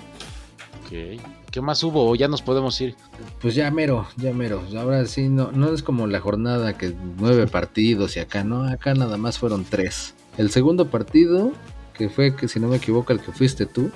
Ok. 0.84 1.18
¿Qué 1.50 1.60
más 1.60 1.82
hubo? 1.82 2.08
¿O 2.08 2.14
ya 2.14 2.28
nos 2.28 2.42
podemos 2.42 2.80
ir? 2.80 2.94
Pues 3.40 3.54
ya 3.54 3.70
mero, 3.70 4.06
ya 4.16 4.32
mero. 4.32 4.62
Ahora 4.76 5.04
sí, 5.06 5.28
no, 5.28 5.50
no 5.50 5.72
es 5.72 5.82
como 5.82 6.06
la 6.06 6.20
jornada 6.20 6.78
que 6.78 6.94
nueve 7.18 7.46
partidos 7.50 8.16
y 8.16 8.20
acá 8.20 8.44
no, 8.44 8.64
acá 8.64 8.94
nada 8.94 9.16
más 9.16 9.38
fueron 9.38 9.64
tres. 9.64 10.14
El 10.38 10.50
segundo 10.50 10.86
partido, 10.88 11.52
que 11.94 12.08
fue, 12.08 12.36
que 12.36 12.46
si 12.46 12.60
no 12.60 12.68
me 12.68 12.76
equivoco, 12.76 13.12
el 13.12 13.20
que 13.20 13.32
fuiste 13.32 13.66
tú, 13.66 13.90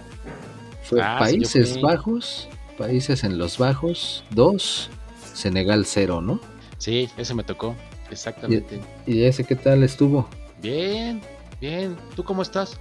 fue 0.83 1.01
ah, 1.01 1.17
Países 1.19 1.81
Bajos, 1.81 2.49
Países 2.77 3.23
en 3.23 3.39
los 3.39 3.59
Bajos, 3.59 4.25
dos, 4.31 4.91
Senegal 5.33 5.87
cero, 5.87 6.21
¿no? 6.21 6.41
Sí, 6.79 7.09
ese 7.17 7.35
me 7.35 7.45
tocó, 7.45 7.77
exactamente. 8.11 8.81
¿Y, 9.07 9.15
¿Y, 9.15 9.25
ese 9.25 9.45
qué 9.45 9.55
tal 9.55 9.85
estuvo? 9.85 10.29
Bien, 10.61 11.23
bien. 11.61 11.97
¿Tú 12.17 12.25
cómo 12.25 12.43
estás? 12.43 12.79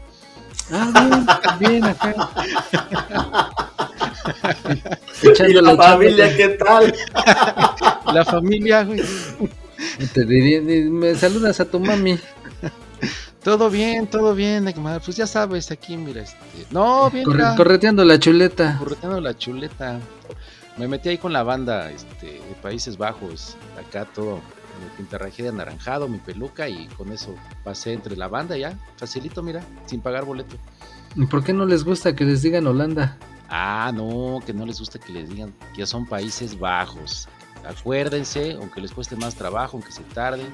Ah, 0.71 1.27
bien, 1.59 1.69
bien 1.69 1.83
acá. 1.83 2.29
¿Y 5.47 5.53
la 5.53 5.75
familia 5.75 6.35
qué 6.35 6.49
tal? 6.49 6.93
la 8.13 8.25
familia, 8.25 8.83
güey. 8.83 9.01
Te 10.13 10.25
diría, 10.25 10.61
me 10.61 11.15
saludas 11.15 11.59
a 11.59 11.65
tu 11.65 11.79
mami. 11.79 12.19
Todo 13.43 13.69
bien, 13.69 14.07
todo 14.07 14.33
bien, 14.33 14.73
Pues 15.03 15.17
ya 15.17 15.27
sabes, 15.27 15.69
aquí, 15.69 15.97
mira, 15.97 16.21
este. 16.21 16.37
No, 16.71 17.09
bien. 17.11 17.25
correteando 17.57 18.05
la 18.05 18.17
chuleta. 18.17 18.77
Correteando 18.79 19.19
la 19.19 19.37
chuleta. 19.37 19.99
Me 20.77 20.87
metí 20.87 21.09
ahí 21.09 21.17
con 21.17 21.33
la 21.33 21.43
banda 21.43 21.91
este, 21.91 22.27
de 22.27 22.55
Países 22.61 22.97
Bajos. 22.97 23.57
Acá 23.77 24.05
todo. 24.05 24.37
Me 24.37 24.97
pintarrajé 24.97 25.43
de 25.43 25.49
anaranjado, 25.49 26.07
mi 26.07 26.17
peluca 26.17 26.67
y 26.67 26.87
con 26.97 27.11
eso 27.11 27.35
pasé 27.63 27.93
entre 27.93 28.15
la 28.15 28.27
banda 28.27 28.57
ya. 28.57 28.77
Facilito, 28.97 29.43
mira, 29.43 29.61
sin 29.85 30.01
pagar 30.01 30.25
boleto. 30.25 30.55
¿Y 31.15 31.25
por 31.25 31.43
qué 31.43 31.53
no 31.53 31.65
les 31.65 31.83
gusta 31.83 32.15
que 32.15 32.25
les 32.25 32.41
digan 32.41 32.65
Holanda? 32.65 33.17
Ah, 33.49 33.91
no, 33.93 34.39
que 34.45 34.53
no 34.53 34.65
les 34.65 34.79
gusta 34.79 34.99
que 34.99 35.11
les 35.11 35.29
digan 35.29 35.53
que 35.75 35.85
son 35.85 36.05
Países 36.05 36.57
Bajos. 36.57 37.27
Acuérdense, 37.65 38.57
aunque 38.59 38.81
les 38.81 38.91
cueste 38.91 39.15
más 39.15 39.35
trabajo, 39.35 39.77
aunque 39.77 39.91
se 39.91 40.01
tarden, 40.13 40.47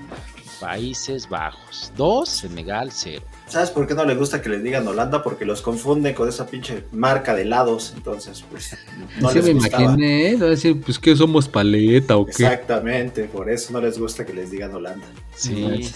Países 0.60 1.28
Bajos. 1.28 1.92
Dos, 1.98 2.30
Senegal, 2.30 2.92
cero. 2.92 3.24
¿Sabes 3.48 3.72
por 3.72 3.88
qué 3.88 3.96
no 3.96 4.06
les 4.06 4.18
gusta 4.18 4.42
que 4.42 4.50
les 4.50 4.62
digan 4.62 4.88
Holanda? 4.88 5.24
Porque 5.24 5.44
los 5.44 5.62
confunden 5.62 6.14
con 6.14 6.30
esa 6.30 6.46
pinche 6.46 6.84
marca 6.92 7.34
de 7.34 7.44
helados. 7.44 7.94
Entonces, 7.96 8.44
pues. 8.52 8.78
No 9.20 9.32
sí, 9.32 9.42
me 9.42 9.52
imaginé, 9.52 10.36
¿no? 10.38 10.46
decir, 10.46 10.80
pues 10.82 11.00
que 11.00 11.16
somos 11.16 11.48
paleta 11.48 12.16
o 12.16 12.26
qué. 12.26 12.32
Exactamente, 12.32 13.24
por 13.24 13.50
eso 13.50 13.74
no 13.74 13.82
les 13.82 13.98
gusta 13.98 14.24
que 14.24 14.34
les 14.34 14.52
digan 14.52 14.74
Holanda. 14.76 15.08
Sí. 15.36 15.90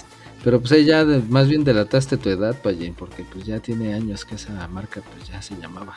Pero 0.43 0.59
pues 0.59 0.73
ahí 0.73 0.85
ya 0.85 1.05
más 1.29 1.47
bien 1.47 1.63
delataste 1.63 2.17
tu 2.17 2.29
edad, 2.29 2.55
Payín, 2.61 2.95
porque 2.95 3.23
pues 3.23 3.45
ya 3.45 3.59
tiene 3.59 3.93
años 3.93 4.25
que 4.25 4.35
esa 4.35 4.67
marca 4.67 5.01
pues 5.01 5.29
ya 5.29 5.41
se 5.41 5.55
llamaba. 5.55 5.95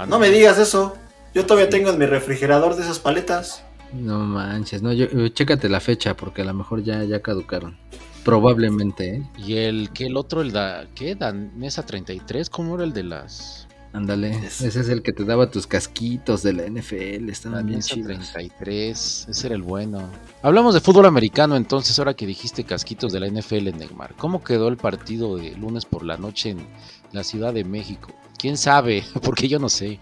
Ah, 0.00 0.06
no. 0.06 0.18
me 0.18 0.30
digas 0.30 0.58
eso. 0.58 0.96
Yo 1.34 1.46
todavía 1.46 1.68
tengo 1.68 1.90
en 1.90 1.98
mi 1.98 2.06
refrigerador 2.06 2.74
de 2.74 2.82
esas 2.82 2.98
paletas. 2.98 3.64
No 3.92 4.20
manches, 4.20 4.82
no, 4.82 4.92
yo, 4.92 5.06
eh, 5.06 5.30
chécate 5.32 5.68
la 5.68 5.80
fecha 5.80 6.16
porque 6.16 6.42
a 6.42 6.44
lo 6.44 6.54
mejor 6.54 6.82
ya, 6.82 7.04
ya 7.04 7.20
caducaron. 7.20 7.76
Probablemente, 8.24 9.16
¿eh? 9.16 9.22
Y 9.38 9.56
el 9.56 9.90
que 9.90 10.06
el 10.06 10.16
otro, 10.16 10.42
el 10.42 10.52
da, 10.52 10.86
¿qué? 10.94 11.14
Danesa 11.14 11.84
33, 11.84 12.48
¿cómo 12.50 12.76
era 12.76 12.84
el 12.84 12.92
de 12.92 13.02
las? 13.02 13.68
Ándale, 13.92 14.30
ese 14.46 14.68
es 14.68 14.88
el 14.88 15.02
que 15.02 15.12
te 15.12 15.24
daba 15.24 15.50
tus 15.50 15.66
casquitos 15.66 16.44
de 16.44 16.52
la 16.52 16.62
NFL, 16.64 17.28
estaban 17.28 17.66
bien 17.66 17.80
chidos. 17.80 18.06
33, 18.06 19.26
ese 19.28 19.46
era 19.48 19.56
el 19.56 19.62
bueno. 19.62 20.08
Hablamos 20.42 20.74
de 20.74 20.80
fútbol 20.80 21.06
americano 21.06 21.56
entonces, 21.56 21.98
ahora 21.98 22.14
que 22.14 22.24
dijiste 22.24 22.62
casquitos 22.62 23.12
de 23.12 23.18
la 23.18 23.28
NFL, 23.28 23.76
Neymar. 23.76 24.14
¿Cómo 24.16 24.44
quedó 24.44 24.68
el 24.68 24.76
partido 24.76 25.36
de 25.36 25.56
lunes 25.56 25.86
por 25.86 26.04
la 26.04 26.16
noche 26.16 26.50
en 26.50 26.66
la 27.12 27.24
Ciudad 27.24 27.52
de 27.52 27.64
México? 27.64 28.12
¿Quién 28.40 28.56
sabe? 28.56 29.04
Porque 29.22 29.48
yo 29.48 29.58
no 29.58 29.68
sé. 29.68 29.98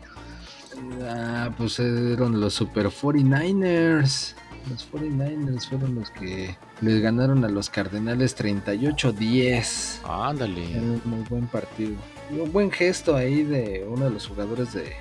Ah, 1.02 1.50
pues 1.56 1.76
fueron 1.76 2.40
los 2.40 2.54
Super 2.54 2.86
49ers. 2.86 4.34
Los 4.70 4.90
49ers 4.92 5.68
fueron 5.68 5.94
los 5.94 6.10
que 6.10 6.56
les 6.80 7.00
ganaron 7.00 7.44
a 7.44 7.48
los 7.48 7.68
Cardenales 7.70 8.36
38-10. 8.38 10.00
Ándale. 10.04 10.60
un 10.78 11.02
muy 11.04 11.24
buen 11.28 11.46
partido. 11.46 11.96
un 12.30 12.52
buen 12.52 12.70
gesto 12.70 13.16
ahí 13.16 13.42
de 13.42 13.84
uno 13.88 14.04
de 14.04 14.10
los 14.10 14.28
jugadores 14.28 14.72
de, 14.72 14.94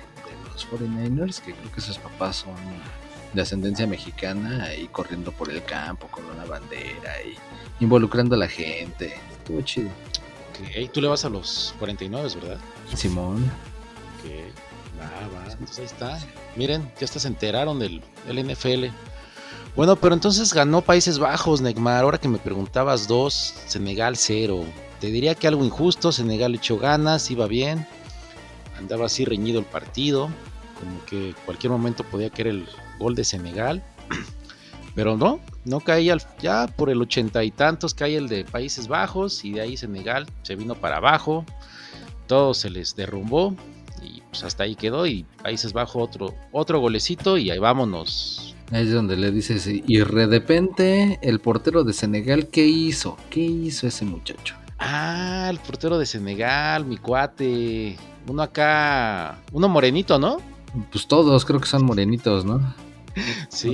los 0.52 0.66
49ers, 0.68 1.40
que 1.40 1.52
creo 1.52 1.72
que 1.72 1.80
sus 1.80 1.98
papás 1.98 2.36
son 2.36 2.56
de 3.34 3.42
ascendencia 3.42 3.86
mexicana, 3.86 4.64
ahí 4.64 4.88
corriendo 4.90 5.30
por 5.32 5.50
el 5.50 5.62
campo 5.64 6.08
con 6.08 6.24
una 6.24 6.44
bandera 6.44 7.12
y 7.24 7.84
involucrando 7.84 8.34
a 8.34 8.38
la 8.38 8.48
gente. 8.48 9.14
Estuvo 9.38 9.60
chido. 9.60 9.90
Ok, 10.60 10.92
tú 10.92 11.00
le 11.00 11.08
vas 11.08 11.24
a 11.24 11.28
los 11.28 11.74
49, 11.78 12.28
¿verdad? 12.40 12.58
Simón. 12.94 13.44
Ok, 14.18 14.30
va, 15.00 15.38
va. 15.38 15.52
Entonces 15.52 15.78
ahí 15.78 15.84
está. 15.84 16.18
Miren, 16.56 16.90
ya 16.98 17.04
hasta 17.04 17.20
se 17.20 17.28
enteraron 17.28 17.78
del, 17.78 18.02
NFL. 18.26 18.86
Bueno, 19.76 19.96
pero 19.96 20.14
entonces 20.14 20.52
ganó 20.52 20.82
Países 20.82 21.18
Bajos, 21.18 21.60
Neymar. 21.60 22.02
Ahora 22.02 22.18
que 22.18 22.28
me 22.28 22.38
preguntabas 22.38 23.06
dos, 23.06 23.54
Senegal 23.66 24.16
cero. 24.16 24.64
Te 25.00 25.08
diría 25.08 25.34
que 25.36 25.46
algo 25.46 25.64
injusto, 25.64 26.10
Senegal 26.10 26.54
echó 26.54 26.78
ganas, 26.78 27.30
iba 27.30 27.46
bien. 27.46 27.86
Andaba 28.76 29.06
así 29.06 29.24
reñido 29.24 29.60
el 29.60 29.66
partido. 29.66 30.28
Como 30.80 31.04
que 31.06 31.34
cualquier 31.44 31.70
momento 31.70 32.02
podía 32.04 32.30
caer 32.30 32.48
el 32.48 32.68
gol 32.98 33.14
de 33.14 33.24
Senegal. 33.24 33.82
Pero 34.98 35.16
no, 35.16 35.38
no 35.64 35.78
caía 35.78 36.16
ya 36.40 36.66
por 36.66 36.90
el 36.90 37.00
ochenta 37.00 37.44
y 37.44 37.52
tantos 37.52 37.94
cae 37.94 38.16
el 38.16 38.26
de 38.26 38.44
Países 38.44 38.88
Bajos 38.88 39.44
y 39.44 39.52
de 39.52 39.60
ahí 39.60 39.76
Senegal 39.76 40.26
se 40.42 40.56
vino 40.56 40.74
para 40.74 40.96
abajo, 40.96 41.44
todo 42.26 42.52
se 42.52 42.68
les 42.68 42.96
derrumbó 42.96 43.54
y 44.02 44.22
pues 44.22 44.42
hasta 44.42 44.64
ahí 44.64 44.74
quedó 44.74 45.06
y 45.06 45.24
Países 45.40 45.72
Bajos 45.72 46.02
otro, 46.02 46.34
otro 46.50 46.80
golecito 46.80 47.38
y 47.38 47.48
ahí 47.48 47.60
vámonos. 47.60 48.56
Ahí 48.72 48.88
es 48.88 48.92
donde 48.92 49.16
le 49.16 49.30
dices, 49.30 49.68
y 49.68 49.98
de 49.98 50.04
repente 50.04 51.20
el 51.22 51.38
portero 51.38 51.84
de 51.84 51.92
Senegal, 51.92 52.48
¿qué 52.48 52.66
hizo? 52.66 53.16
¿Qué 53.30 53.42
hizo 53.42 53.86
ese 53.86 54.04
muchacho? 54.04 54.56
Ah, 54.80 55.46
el 55.48 55.60
portero 55.60 55.96
de 55.96 56.06
Senegal, 56.06 56.84
mi 56.84 56.96
cuate. 56.96 57.96
Uno 58.26 58.42
acá, 58.42 59.38
uno 59.52 59.68
morenito, 59.68 60.18
¿no? 60.18 60.38
Pues 60.90 61.06
todos 61.06 61.44
creo 61.44 61.60
que 61.60 61.68
son 61.68 61.84
morenitos, 61.84 62.44
¿no? 62.44 62.87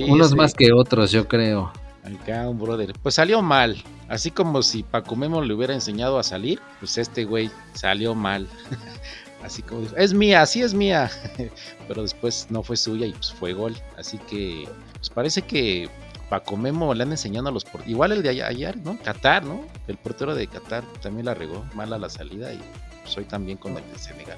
Unos 0.07 0.35
más 0.35 0.53
que 0.53 0.71
otros, 0.71 1.11
yo 1.11 1.27
creo. 1.27 1.71
Acá 2.03 2.47
un 2.47 2.59
brother. 2.59 2.93
Pues 3.01 3.15
salió 3.15 3.41
mal. 3.41 3.81
Así 4.07 4.29
como 4.29 4.61
si 4.61 4.83
Paco 4.83 5.15
Memo 5.15 5.41
le 5.41 5.53
hubiera 5.53 5.73
enseñado 5.73 6.19
a 6.19 6.23
salir, 6.23 6.59
pues 6.79 6.97
este 6.97 7.25
güey 7.25 7.49
salió 7.73 8.13
mal. 8.13 8.47
Así 9.43 9.61
como 9.61 9.81
dijo, 9.81 9.95
es 9.95 10.13
mía, 10.13 10.45
sí 10.45 10.61
es 10.61 10.73
mía. 10.73 11.09
Pero 11.87 12.01
después 12.03 12.47
no 12.49 12.63
fue 12.63 12.77
suya 12.77 13.07
y 13.07 13.11
pues 13.11 13.31
fue 13.31 13.53
gol. 13.53 13.75
Así 13.97 14.17
que, 14.19 14.67
pues 14.97 15.09
parece 15.09 15.41
que 15.41 15.89
Paco 16.29 16.57
Memo 16.57 16.93
le 16.93 17.03
han 17.03 17.11
enseñado 17.11 17.49
a 17.49 17.51
los 17.51 17.63
porteros. 17.63 17.89
Igual 17.89 18.11
el 18.11 18.23
de 18.23 18.29
ayer, 18.43 18.77
¿no? 18.77 18.97
Qatar, 18.99 19.43
¿no? 19.43 19.65
El 19.87 19.97
portero 19.97 20.35
de 20.35 20.47
Qatar 20.47 20.83
también 21.01 21.25
la 21.25 21.33
regó 21.33 21.63
mal 21.73 21.93
a 21.93 21.97
la 21.97 22.09
salida 22.09 22.53
y 22.53 22.59
soy 23.05 23.23
pues, 23.23 23.27
también 23.27 23.57
con 23.57 23.77
el 23.77 23.83
de 23.91 23.99
Senegal. 23.99 24.37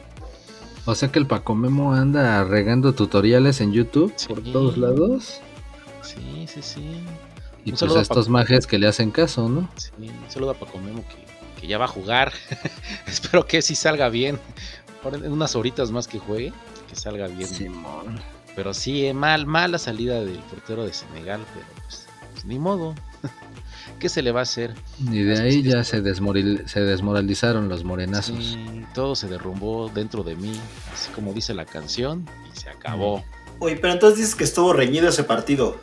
O 0.87 0.95
sea 0.95 1.11
que 1.11 1.19
el 1.19 1.27
Paco 1.27 1.53
Memo 1.53 1.93
anda 1.93 2.45
regando 2.45 2.93
tutoriales 2.93 3.59
en 3.59 3.73
YouTube 3.73 4.13
por 4.25 4.41
todos 4.41 4.77
lados. 4.77 5.41
Sí, 6.01 6.47
sí, 6.47 6.61
sí. 6.61 7.01
Y 7.65 7.73
pues 7.73 7.93
a 7.93 7.99
estos 7.99 8.29
mages 8.29 8.65
que 8.65 8.79
le 8.79 8.87
hacen 8.87 9.11
caso, 9.11 9.49
¿no? 9.49 9.69
Sí, 9.75 9.91
un 9.99 10.31
saludo 10.31 10.51
a 10.51 10.53
Paco 10.53 10.77
Memo 10.77 11.03
que, 11.59 11.67
ya 11.67 11.77
va 11.77 11.85
a 11.85 11.89
jugar. 11.89 12.31
Espero 13.05 13.45
que 13.45 13.61
sí 13.61 13.75
salga 13.75 14.07
bien. 14.07 14.39
En 15.11 15.29
unas 15.29 15.57
horitas 15.57 15.91
más 15.91 16.07
que 16.07 16.19
juegue, 16.19 16.53
que 16.87 16.95
salga 16.95 17.27
bien. 17.27 17.49
Simón. 17.49 18.21
Pero 18.55 18.73
sí, 18.73 19.07
eh, 19.07 19.13
mal, 19.13 19.45
mala 19.45 19.79
salida 19.79 20.23
del 20.23 20.39
portero 20.39 20.85
de 20.85 20.93
Senegal, 20.93 21.41
pero 21.53 21.65
pues, 21.83 22.06
pues 22.37 22.45
ni 22.45 22.59
modo. 22.59 22.93
¿Qué 23.99 24.09
se 24.09 24.21
le 24.21 24.31
va 24.31 24.41
a 24.41 24.43
hacer? 24.43 24.75
Y 24.99 25.23
de 25.23 25.41
ahí 25.41 25.63
ya 25.63 25.83
se, 25.83 26.03
se 26.03 26.79
desmoralizaron 26.81 27.67
los 27.67 27.83
morenazos. 27.83 28.55
todo 28.93 29.15
se 29.15 29.27
derrumbó 29.27 29.89
dentro 29.89 30.21
de 30.21 30.35
mí, 30.35 30.53
así 30.93 31.09
como 31.13 31.33
dice 31.33 31.55
la 31.55 31.65
canción, 31.65 32.27
y 32.53 32.59
se 32.59 32.69
acabó. 32.69 33.23
Oye, 33.57 33.77
pero 33.77 33.93
entonces 33.93 34.19
dices 34.19 34.35
que 34.35 34.43
estuvo 34.43 34.71
reñido 34.71 35.09
ese 35.09 35.23
partido. 35.23 35.79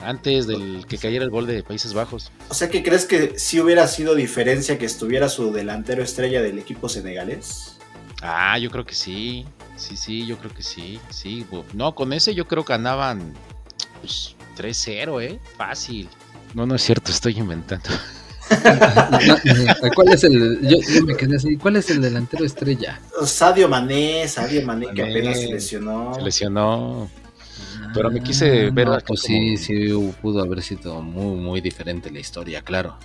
Antes 0.00 0.48
del 0.48 0.84
que 0.88 0.98
cayera 0.98 1.22
el 1.22 1.30
gol 1.30 1.46
de 1.46 1.62
Países 1.62 1.94
Bajos. 1.94 2.32
O 2.48 2.54
sea 2.54 2.68
que 2.68 2.82
crees 2.82 3.04
que 3.04 3.38
sí 3.38 3.60
hubiera 3.60 3.86
sido 3.86 4.16
diferencia 4.16 4.76
que 4.78 4.86
estuviera 4.86 5.28
su 5.28 5.52
delantero 5.52 6.02
estrella 6.02 6.42
del 6.42 6.58
equipo 6.58 6.88
senegalés. 6.88 7.78
Ah, 8.20 8.58
yo 8.58 8.68
creo 8.72 8.84
que 8.84 8.96
sí. 8.96 9.46
Sí, 9.76 9.96
sí, 9.96 10.26
yo 10.26 10.36
creo 10.38 10.52
que 10.52 10.64
sí. 10.64 10.98
Sí, 11.10 11.46
no, 11.74 11.94
con 11.94 12.12
ese 12.12 12.34
yo 12.34 12.48
creo 12.48 12.64
que 12.64 12.72
andaban 12.72 13.32
pues 14.00 14.34
3-0, 14.60 15.22
¿eh? 15.22 15.38
Fácil. 15.56 16.08
No, 16.54 16.66
no 16.66 16.74
es 16.74 16.82
cierto, 16.82 17.10
estoy 17.10 17.38
inventando. 17.38 17.88
¿Cuál 19.94 20.08
es 20.08 20.24
el? 20.24 20.60
Yo, 20.62 21.04
me 21.06 21.16
quedé 21.16 21.36
así. 21.36 21.56
¿Cuál 21.56 21.76
es 21.76 21.88
el 21.90 22.00
delantero 22.00 22.44
estrella? 22.44 23.00
Sadio 23.24 23.68
Mané, 23.68 24.26
Sadio 24.26 24.66
Mané, 24.66 24.88
que 24.94 25.02
apenas 25.02 25.38
se 25.38 25.48
lesionó. 25.48 26.14
Se 26.14 26.22
lesionó. 26.22 27.08
Pero 27.94 28.10
me 28.10 28.22
quise 28.22 28.66
ah, 28.66 28.70
ver. 28.72 28.88
pues 29.06 29.20
sí, 29.20 29.56
sí, 29.56 29.88
pudo 30.20 30.42
haber 30.42 30.62
sido 30.62 31.00
muy, 31.00 31.36
muy 31.36 31.60
diferente 31.60 32.10
la 32.10 32.20
historia, 32.20 32.62
claro. 32.62 32.96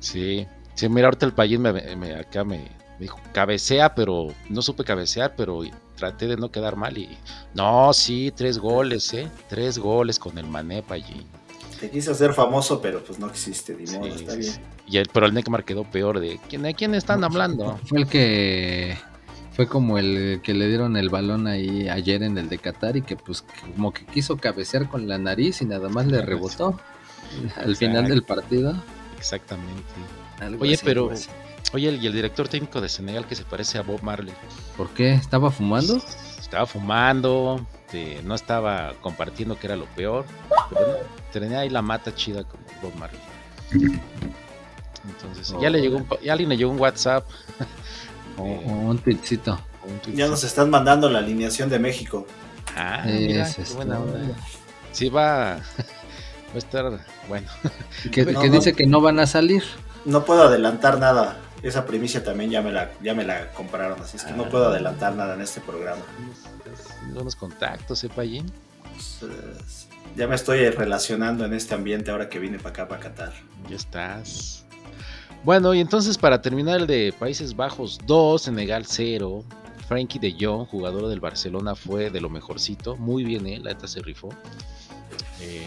Sí, 0.00 0.46
sí, 0.74 0.88
mira, 0.88 1.08
ahorita 1.08 1.26
el 1.26 1.32
país 1.32 1.58
me, 1.58 1.70
acá 2.14 2.44
me, 2.44 2.68
dijo, 2.98 3.20
cabecea, 3.32 3.94
pero 3.94 4.28
no 4.48 4.62
supe 4.62 4.84
cabecear, 4.84 5.34
pero 5.36 5.62
traté 5.96 6.26
de 6.26 6.36
no 6.36 6.50
quedar 6.50 6.76
mal 6.76 6.96
y 6.96 7.16
no, 7.54 7.92
sí, 7.92 8.32
tres 8.34 8.58
goles, 8.58 9.12
¿eh? 9.14 9.28
Tres 9.48 9.78
goles 9.78 10.18
con 10.18 10.38
el 10.38 10.46
Mané 10.46 10.84
allí. 10.88 11.26
Te 11.80 11.90
quiso 11.90 12.12
hacer 12.12 12.32
famoso, 12.32 12.80
pero 12.80 13.02
pues 13.04 13.18
no 13.18 13.28
existe, 13.28 13.74
ni 13.74 13.84
está 13.84 14.34
bien. 14.34 14.54
Y 14.86 14.96
el, 14.96 15.08
pero 15.12 15.26
el 15.26 15.34
Neymar 15.34 15.64
quedó 15.64 15.84
peor 15.84 16.18
de 16.18 16.40
¿quién, 16.48 16.62
¿de 16.62 16.74
quién 16.74 16.94
están 16.94 17.22
hablando? 17.22 17.78
Fue 17.84 18.00
el 18.00 18.08
que 18.08 18.96
fue 19.52 19.68
como 19.68 19.98
el 19.98 20.40
que 20.42 20.54
le 20.54 20.68
dieron 20.68 20.96
el 20.96 21.08
balón 21.08 21.46
ahí 21.46 21.88
ayer 21.88 22.22
en 22.22 22.38
el 22.38 22.48
de 22.48 22.58
Qatar 22.58 22.96
y 22.96 23.02
que 23.02 23.16
pues 23.16 23.44
como 23.74 23.92
que 23.92 24.06
quiso 24.06 24.36
cabecear 24.36 24.88
con 24.88 25.08
la 25.08 25.18
nariz 25.18 25.62
y 25.62 25.66
nada 25.66 25.88
más 25.88 26.06
le 26.06 26.22
rebotó 26.22 26.78
al 27.56 27.76
final 27.76 28.08
del 28.08 28.22
partido. 28.22 28.74
Exactamente. 29.18 29.82
oye, 30.60 30.78
pero 30.82 31.10
oye, 31.72 31.90
y 32.00 32.06
el 32.06 32.12
director 32.12 32.48
técnico 32.48 32.80
de 32.80 32.88
Senegal 32.88 33.26
que 33.26 33.34
se 33.34 33.44
parece 33.44 33.78
a 33.78 33.82
Bob 33.82 34.02
Marley. 34.02 34.34
¿Por 34.76 34.90
qué? 34.90 35.12
¿Estaba 35.14 35.50
fumando? 35.50 36.00
Estaba 36.38 36.66
fumando, 36.66 37.66
no 38.24 38.34
estaba 38.34 38.94
compartiendo 39.00 39.58
que 39.58 39.66
era 39.66 39.76
lo 39.76 39.86
peor. 39.86 40.24
tenía 41.32 41.60
ahí 41.60 41.70
la 41.70 41.82
mata 41.82 42.14
chida 42.14 42.44
como 42.44 42.62
Bob 42.82 42.94
Marley. 42.96 43.20
Entonces, 45.06 45.54
ya 45.60 45.70
le 45.70 45.80
llegó 45.80 45.98
un, 45.98 46.06
ya 46.22 46.32
alguien 46.32 46.50
le 46.50 46.56
llegó 46.56 46.70
un 46.70 46.80
WhatsApp. 46.80 47.24
o, 48.38 48.44
un 48.44 48.98
tweetcito. 48.98 49.58
Ya 50.14 50.28
nos 50.28 50.44
están 50.44 50.68
mandando 50.68 51.08
la 51.08 51.20
alineación 51.20 51.70
de 51.70 51.78
México. 51.78 52.26
Ah, 52.76 53.02
mira, 53.06 53.50
qué 53.54 53.62
buena 53.74 53.98
onda. 53.98 54.20
Sí, 54.92 55.08
va, 55.08 55.54
va 55.54 56.54
a 56.54 56.58
estar 56.58 57.00
bueno. 57.28 57.48
Que, 58.12 58.24
dice 58.50 58.74
que 58.74 58.86
no 58.86 59.00
van 59.00 59.18
a 59.18 59.26
salir. 59.26 59.62
No 60.04 60.24
puedo 60.24 60.42
adelantar 60.44 60.98
nada 60.98 61.38
esa 61.62 61.84
primicia 61.84 62.22
también 62.22 62.50
ya 62.50 62.62
me 62.62 62.72
la, 62.72 62.90
ya 63.02 63.14
me 63.14 63.24
la 63.24 63.52
compraron, 63.52 64.00
así 64.00 64.16
es 64.16 64.24
que 64.24 64.32
no 64.32 64.48
puedo 64.48 64.66
ah. 64.66 64.70
adelantar 64.70 65.14
nada 65.14 65.34
en 65.34 65.40
este 65.40 65.60
programa. 65.60 66.02
Buenos 67.12 67.36
contactos, 67.36 68.04
¿eh? 68.04 68.10
Pues, 68.14 68.38
ya 70.16 70.26
me 70.26 70.34
estoy 70.34 70.68
relacionando 70.70 71.44
en 71.44 71.54
este 71.54 71.74
ambiente 71.74 72.10
ahora 72.10 72.28
que 72.28 72.38
vine 72.38 72.58
para 72.58 72.70
acá, 72.70 72.88
para 72.88 73.00
Qatar. 73.00 73.32
Ya 73.68 73.76
estás. 73.76 74.64
Bueno, 75.44 75.72
y 75.74 75.80
entonces 75.80 76.18
para 76.18 76.42
terminar 76.42 76.80
el 76.80 76.86
de 76.86 77.14
Países 77.18 77.54
Bajos 77.54 77.98
2, 78.06 78.42
Senegal 78.42 78.84
0. 78.86 79.44
Frankie 79.88 80.18
de 80.18 80.36
Jong, 80.38 80.66
jugador 80.66 81.08
del 81.08 81.18
Barcelona, 81.18 81.74
fue 81.74 82.10
de 82.10 82.20
lo 82.20 82.28
mejorcito. 82.28 82.96
Muy 82.96 83.24
bien, 83.24 83.46
¿eh? 83.46 83.58
La 83.58 83.72
neta 83.72 83.88
se 83.88 84.02
rifó. 84.02 84.28
Eh, 85.40 85.66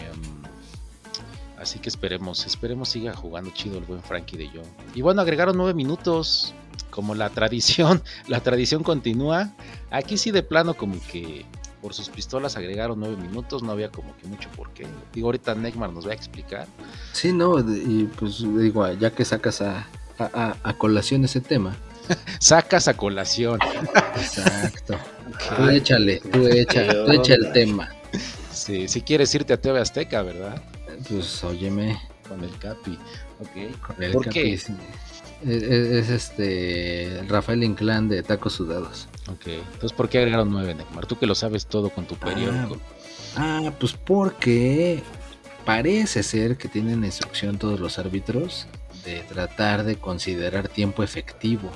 Así 1.62 1.78
que 1.78 1.88
esperemos, 1.88 2.44
esperemos 2.44 2.88
siga 2.88 3.14
jugando 3.14 3.52
chido 3.52 3.78
el 3.78 3.84
buen 3.84 4.02
Frankie 4.02 4.36
de 4.36 4.48
Jong. 4.48 4.66
Y 4.96 5.00
bueno, 5.00 5.22
agregaron 5.22 5.56
nueve 5.56 5.74
minutos, 5.74 6.54
como 6.90 7.14
la 7.14 7.30
tradición, 7.30 8.02
la 8.26 8.40
tradición 8.40 8.82
continúa. 8.82 9.52
Aquí 9.92 10.18
sí 10.18 10.32
de 10.32 10.42
plano 10.42 10.74
como 10.74 10.96
que 11.12 11.46
por 11.80 11.94
sus 11.94 12.08
pistolas 12.08 12.56
agregaron 12.56 12.98
nueve 12.98 13.16
minutos, 13.16 13.62
no 13.62 13.70
había 13.70 13.90
como 13.90 14.16
que 14.16 14.26
mucho 14.26 14.48
por 14.56 14.70
qué. 14.70 14.88
Digo, 15.12 15.28
ahorita 15.28 15.54
Neymar 15.54 15.92
nos 15.92 16.04
va 16.04 16.10
a 16.10 16.14
explicar. 16.14 16.66
Sí, 17.12 17.32
no, 17.32 17.60
y 17.60 18.10
pues 18.18 18.40
digo, 18.40 18.92
ya 18.94 19.12
que 19.12 19.24
sacas 19.24 19.62
a, 19.62 19.86
a, 20.18 20.74
colación 20.78 21.24
ese 21.24 21.40
tema. 21.40 21.76
sacas 22.40 22.88
a 22.88 22.96
colación. 22.96 23.60
Exacto. 24.16 24.96
Tú 25.56 25.68
échale, 25.70 26.20
tú 26.30 26.46
echa, 26.46 26.86
tú 27.04 27.10
echa 27.10 27.34
el 27.34 27.52
tema. 27.52 27.88
Sí, 28.52 28.86
si 28.86 29.00
quieres 29.00 29.34
irte 29.34 29.54
a 29.54 29.60
TV 29.60 29.80
Azteca, 29.80 30.22
¿verdad? 30.22 30.62
Pues 31.08 31.44
óyeme. 31.44 31.98
Con 32.28 32.42
el 32.44 32.56
Capi. 32.58 32.98
Ok. 33.40 33.80
Con 33.86 34.02
el 34.02 34.12
¿Por 34.12 34.24
Capi, 34.24 34.34
qué? 34.34 34.52
Es, 34.54 34.70
este 36.08 37.24
Rafael 37.28 37.64
Inclán 37.64 38.08
de 38.08 38.22
Tacos 38.22 38.54
Sudados. 38.54 39.08
Ok. 39.28 39.46
Entonces, 39.46 39.92
¿por 39.92 40.08
qué 40.08 40.18
agregaron 40.18 40.50
nueve, 40.50 40.74
Neymar? 40.74 41.06
Tú 41.06 41.18
que 41.18 41.26
lo 41.26 41.34
sabes 41.34 41.66
todo 41.66 41.90
con 41.90 42.06
tu 42.06 42.14
periódico. 42.16 42.78
Ah, 43.36 43.62
ah, 43.66 43.72
pues 43.78 43.92
porque 43.92 45.02
parece 45.64 46.22
ser 46.22 46.56
que 46.56 46.68
tienen 46.68 47.04
instrucción 47.04 47.58
todos 47.58 47.80
los 47.80 47.98
árbitros 47.98 48.66
de 49.04 49.20
tratar 49.20 49.84
de 49.84 49.96
considerar 49.96 50.68
tiempo 50.68 51.02
efectivo. 51.02 51.70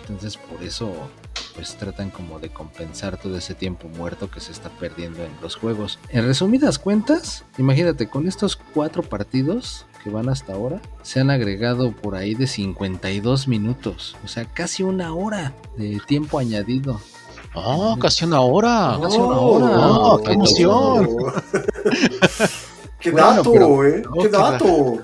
Entonces, 0.00 0.36
por 0.36 0.62
eso 0.62 1.10
pues 1.54 1.76
tratan 1.76 2.10
como 2.10 2.38
de 2.38 2.50
compensar 2.50 3.16
todo 3.16 3.36
ese 3.36 3.54
tiempo 3.54 3.88
muerto 3.88 4.30
que 4.30 4.40
se 4.40 4.52
está 4.52 4.68
perdiendo 4.70 5.24
en 5.24 5.32
los 5.40 5.56
juegos. 5.56 5.98
En 6.10 6.24
resumidas 6.26 6.78
cuentas, 6.78 7.44
imagínate, 7.58 8.08
con 8.08 8.28
estos 8.28 8.56
cuatro 8.56 9.02
partidos 9.02 9.86
que 10.02 10.10
van 10.10 10.28
hasta 10.28 10.54
ahora, 10.54 10.80
se 11.02 11.20
han 11.20 11.30
agregado 11.30 11.92
por 11.92 12.16
ahí 12.16 12.34
de 12.34 12.46
52 12.46 13.48
minutos, 13.48 14.16
o 14.24 14.28
sea, 14.28 14.44
casi 14.44 14.82
una 14.82 15.14
hora 15.14 15.54
de 15.76 16.00
tiempo 16.06 16.38
añadido. 16.38 17.00
Ah, 17.54 17.96
casi 18.00 18.24
una 18.24 18.40
hora. 18.40 18.98
Casi 19.00 19.18
una 19.18 19.38
hora. 19.38 19.88
Oh, 19.88 20.22
¡Qué 20.22 20.32
emoción! 20.32 21.08
¡Qué 23.02 23.10
dato, 23.10 23.84
eh! 23.84 24.02
¡Qué 24.22 24.28
dato! 24.28 25.02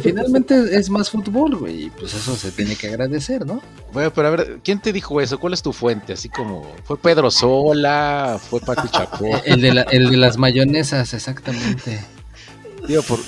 finalmente 0.00 0.76
es 0.76 0.88
más 0.88 1.10
fútbol, 1.10 1.56
güey. 1.56 1.84
Y 1.84 1.90
pues 1.90 2.14
eso 2.14 2.34
se 2.34 2.50
tiene 2.50 2.76
que 2.76 2.88
agradecer, 2.88 3.44
¿no? 3.44 3.60
Bueno, 3.92 4.12
pero 4.12 4.28
a 4.28 4.30
ver, 4.30 4.60
¿quién 4.64 4.80
te 4.80 4.92
dijo 4.92 5.20
eso? 5.20 5.38
¿Cuál 5.38 5.52
es 5.52 5.62
tu 5.62 5.72
fuente? 5.72 6.14
Así 6.14 6.28
como, 6.28 6.66
¿fue 6.84 6.96
Pedro 6.96 7.30
Sola? 7.30 8.40
¿Fue 8.42 8.60
Pati 8.60 8.88
Chapó? 8.88 9.26
el, 9.44 9.60
de 9.60 9.84
el 9.90 10.10
de 10.10 10.16
las 10.16 10.38
mayonesas, 10.38 11.12
exactamente. 11.12 12.02
Digo, 12.88 13.02
por, 13.02 13.18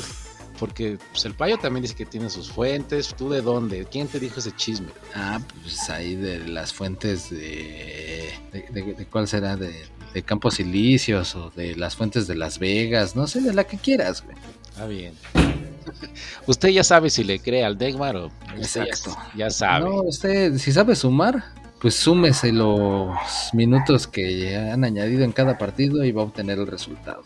porque 0.58 0.98
pues, 1.12 1.24
el 1.24 1.34
payo 1.34 1.58
también 1.58 1.82
dice 1.82 1.94
que 1.94 2.06
tiene 2.06 2.30
sus 2.30 2.50
fuentes. 2.50 3.14
¿Tú 3.14 3.28
de 3.30 3.42
dónde? 3.42 3.86
¿Quién 3.90 4.08
te 4.08 4.18
dijo 4.18 4.40
ese 4.40 4.52
chisme? 4.52 4.88
Ah, 5.14 5.40
pues 5.62 5.88
ahí 5.90 6.16
de 6.16 6.40
las 6.48 6.72
fuentes 6.72 7.30
de. 7.30 8.32
¿De, 8.52 9.06
cuál 9.10 9.28
será? 9.28 9.56
De, 9.56 9.84
de 10.14 10.22
Campos 10.22 10.54
Silicios 10.54 11.34
o 11.34 11.50
de 11.50 11.76
las 11.76 11.96
fuentes 11.96 12.26
de 12.26 12.34
Las 12.34 12.58
Vegas. 12.58 13.16
No 13.16 13.26
sé, 13.26 13.40
de 13.40 13.52
la 13.52 13.64
que 13.64 13.76
quieras, 13.76 14.24
güey. 14.24 14.36
Está 14.68 14.86
bien. 14.86 15.14
Usted 16.46 16.68
ya 16.68 16.84
sabe 16.84 17.10
si 17.10 17.24
le 17.24 17.38
cree 17.40 17.64
al 17.64 17.78
Degmar 17.78 18.16
o. 18.16 18.30
Exacto. 18.56 19.16
Ya, 19.36 19.50
sabe. 19.50 19.84
No, 19.84 20.02
usted, 20.02 20.56
si 20.58 20.72
sabe 20.72 20.94
sumar, 20.94 21.44
pues 21.80 21.94
súmese 21.94 22.52
los 22.52 23.16
minutos 23.52 24.06
que 24.06 24.56
han 24.56 24.84
añadido 24.84 25.24
en 25.24 25.32
cada 25.32 25.58
partido 25.58 26.04
y 26.04 26.12
va 26.12 26.22
a 26.22 26.26
obtener 26.26 26.58
el 26.58 26.66
resultado. 26.66 27.22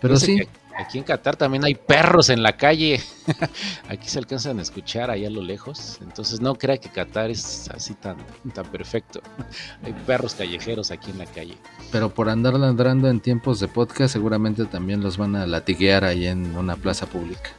Pero 0.00 0.16
sí. 0.16 0.38
Aquí 0.78 0.98
en 0.98 1.04
Qatar 1.04 1.36
también 1.36 1.64
hay 1.64 1.74
perros 1.74 2.28
en 2.28 2.42
la 2.42 2.56
calle. 2.56 3.00
Aquí 3.88 4.08
se 4.08 4.18
alcanzan 4.18 4.58
a 4.58 4.62
escuchar 4.62 5.10
allá 5.10 5.28
a 5.28 5.30
lo 5.30 5.42
lejos. 5.42 5.98
Entonces 6.00 6.40
no 6.40 6.54
crea 6.54 6.78
que 6.78 6.88
Qatar 6.88 7.30
es 7.30 7.68
así 7.70 7.94
tan, 7.94 8.16
tan 8.54 8.66
perfecto. 8.66 9.20
Hay 9.84 9.92
perros 10.06 10.34
callejeros 10.34 10.90
aquí 10.90 11.10
en 11.10 11.18
la 11.18 11.26
calle. 11.26 11.56
Pero 11.90 12.10
por 12.10 12.28
andar 12.28 12.54
ladrando 12.54 13.08
en 13.08 13.20
tiempos 13.20 13.60
de 13.60 13.68
podcast 13.68 14.12
seguramente 14.12 14.64
también 14.64 15.02
los 15.02 15.16
van 15.16 15.36
a 15.36 15.46
latiguear 15.46 16.04
ahí 16.04 16.26
en 16.26 16.56
una 16.56 16.76
plaza 16.76 17.06
pública. 17.06 17.50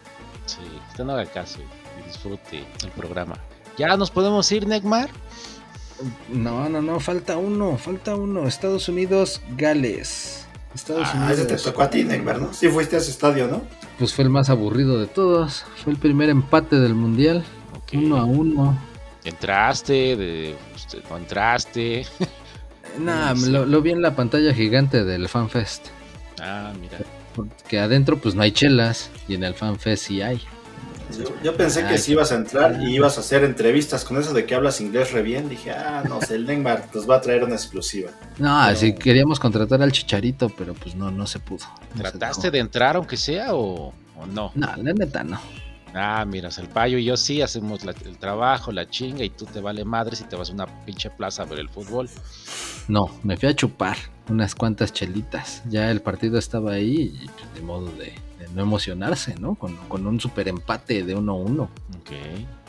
Sí, 0.46 0.60
usted 0.90 1.04
no 1.04 1.14
haga 1.14 1.26
caso 1.26 1.60
y 1.62 2.08
disfrute 2.08 2.66
el 2.84 2.92
programa. 2.92 3.36
¿Ya 3.78 3.96
nos 3.98 4.12
podemos 4.12 4.52
ir, 4.52 4.68
Neymar? 4.68 5.10
No, 6.30 6.68
no, 6.70 6.82
no, 6.82 7.00
falta 7.00 7.38
uno, 7.38 7.78
falta 7.78 8.16
uno. 8.16 8.48
Estados 8.48 8.90
Unidos, 8.90 9.42
Gales. 9.56 10.43
Estados 10.74 11.08
ah, 11.14 11.28
Unidos. 11.28 11.48
te 11.48 11.58
tocó 11.58 11.84
a 11.84 11.90
ti, 11.90 12.04
Neymar, 12.04 12.42
¿no? 12.42 12.54
Sí 12.54 12.68
fuiste 12.68 12.96
a 12.96 13.00
ese 13.00 13.12
estadio, 13.12 13.48
¿no? 13.48 13.64
Pues 14.00 14.14
fue 14.14 14.24
el 14.24 14.30
más 14.30 14.50
aburrido 14.50 15.00
de 15.00 15.08
todos. 15.08 15.66
Fue 15.84 15.94
el 15.94 16.00
primer 16.00 16.30
empate 16.30 16.78
del 16.78 16.96
mundial. 16.96 17.44
Uno 17.94 18.18
a 18.18 18.26
uno. 18.26 18.78
¿Entraste? 19.24 20.16
De, 20.16 20.56
pues, 20.72 21.04
¿No 21.10 21.18
entraste? 21.18 22.06
Nah, 23.00 23.34
lo, 23.34 23.66
lo, 23.66 23.82
vi 23.82 23.90
en 23.90 24.04
la 24.04 24.16
pantalla 24.16 24.54
gigante 24.54 25.04
del 25.04 25.28
FanFest. 25.28 25.88
Ah, 26.40 26.72
mira. 26.80 27.00
Porque 27.36 27.80
adentro 27.80 28.20
pues 28.20 28.36
no 28.36 28.44
hay 28.44 28.52
chelas 28.52 29.10
y 29.28 29.34
en 29.34 29.44
el 29.44 29.56
FanFest 29.56 30.06
sí 30.06 30.22
hay. 30.22 30.40
Yo, 31.44 31.56
pensé 31.56 31.86
que 31.86 31.98
si 31.98 32.14
ibas 32.14 32.32
a 32.32 32.36
entrar 32.36 32.82
y 32.82 32.96
ibas 32.96 33.18
a 33.18 33.22
hacer 33.22 33.44
entrevistas 33.44 34.04
con 34.04 34.18
eso 34.18 34.34
de 34.34 34.46
que 34.46 34.56
hablas 34.56 34.82
inglés 34.82 35.12
re 35.12 35.22
bien. 35.22 35.50
Dije, 35.50 35.72
ah, 35.72 36.04
no 36.08 36.22
sé, 36.22 36.36
el 36.36 36.46
Neymar 36.46 36.90
nos 36.94 37.10
va 37.10 37.18
a 37.18 37.22
traer 37.22 37.44
una 37.44 37.56
exclusiva. 37.56 38.12
No, 38.40 38.76
si 38.76 38.96
queríamos 38.96 39.40
contratar 39.40 39.82
al 39.82 39.92
Chicharito, 39.92 40.50
pero 40.50 40.74
pues 40.74 40.96
no, 40.96 41.12
no 41.12 41.28
se 41.28 41.40
pudo. 41.40 41.66
¿Trataste 41.96 42.50
de 42.50 42.60
entrar 42.60 42.96
aunque 42.96 43.18
sea 43.18 43.54
o, 43.54 43.94
no? 44.34 44.52
No, 44.56 44.68
la 44.78 44.94
neta 44.94 45.24
no. 45.24 45.40
Ah, 45.96 46.26
miras, 46.26 46.58
el 46.58 46.70
payo 46.70 46.98
y 46.98 47.06
yo 47.06 47.16
sí 47.16 47.44
hacemos 47.44 47.82
el 47.84 48.18
trabajo, 48.18 48.72
la 48.72 48.90
chinga, 48.90 49.24
y 49.24 49.30
tú 49.30 49.46
te 49.46 49.60
vale 49.60 49.86
madre 49.86 50.16
si 50.16 50.24
te 50.24 50.36
vas 50.36 50.50
a 50.50 50.54
una 50.54 50.66
pinche 50.86 51.12
plaza 51.12 51.44
a 51.44 51.46
ver 51.46 51.60
el 51.60 51.70
fútbol. 51.70 52.10
No, 52.88 53.12
me 53.22 53.38
fui 53.38 53.50
a 53.50 53.56
chupar. 53.56 53.98
unas 54.30 54.56
cuantas 54.56 54.92
chelitas. 54.94 55.62
Ya 55.70 55.92
el 55.92 56.02
partido 56.02 56.40
estaba 56.40 56.74
ahí 56.74 57.14
y 57.22 57.28
pues, 57.28 57.54
de 57.54 57.62
modo 57.62 57.92
de, 57.92 58.14
no 58.54 58.62
emocionarse, 58.62 59.36
¿no? 59.40 59.56
Con, 59.56 59.76
con 59.88 60.06
un 60.08 60.20
super 60.20 60.48
empate 60.48 61.04
de 61.04 61.18
1-1. 61.18 61.62
Ok. 61.62 62.12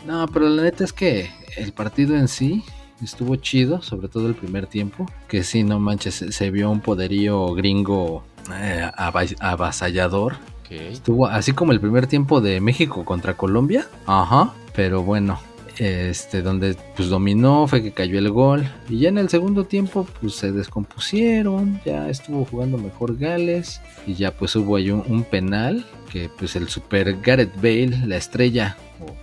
No, 0.07 0.27
pero 0.29 0.49
la 0.49 0.63
neta 0.63 0.85
es 0.85 0.93
que 0.93 1.31
el 1.57 1.73
partido 1.73 2.17
en 2.17 2.29
sí 2.29 2.63
estuvo 3.03 3.37
chido, 3.37 3.83
sobre 3.83 4.09
todo 4.09 4.27
el 4.29 4.35
primer 4.35 4.67
tiempo. 4.67 5.07
Que 5.29 5.43
sí, 5.45 5.63
no 5.65 5.79
manches, 5.79 6.15
se, 6.15 6.33
se 6.33 6.51
vio 6.51 6.71
un 6.71 6.81
poderío 6.81 7.55
gringo 7.55 8.25
eh, 8.53 8.91
ava- 8.97 9.37
avasallador. 9.41 10.35
Ok. 10.65 10.71
Estuvo 10.73 11.27
así 11.27 11.53
como 11.53 11.73
el 11.73 11.81
primer 11.81 12.07
tiempo 12.07 12.41
de 12.41 12.61
México 12.61 13.05
contra 13.05 13.37
Colombia. 13.37 13.87
Ajá. 14.07 14.53
Pero 14.75 15.03
bueno, 15.03 15.39
este, 15.79 16.43
donde 16.43 16.77
pues 16.97 17.09
dominó, 17.09 17.67
fue 17.67 17.83
que 17.83 17.93
cayó 17.93 18.19
el 18.19 18.31
gol. 18.31 18.69
Y 18.89 19.01
ya 19.01 19.09
en 19.09 19.19
el 19.19 19.29
segundo 19.29 19.65
tiempo, 19.65 20.07
pues 20.21 20.35
se 20.35 20.53
descompusieron. 20.53 21.81
Ya 21.85 22.09
estuvo 22.09 22.45
jugando 22.45 22.79
mejor 22.79 23.19
Gales. 23.19 23.81
Y 24.07 24.15
ya 24.15 24.33
pues 24.33 24.55
hubo 24.57 24.77
ahí 24.77 24.91
un, 24.91 25.05
un 25.09 25.25
penal. 25.25 25.85
Que 26.11 26.29
pues 26.29 26.57
el 26.57 26.69
super 26.69 27.21
Gareth 27.21 27.55
Bale, 27.57 28.07
la 28.07 28.17
estrella, 28.17 28.77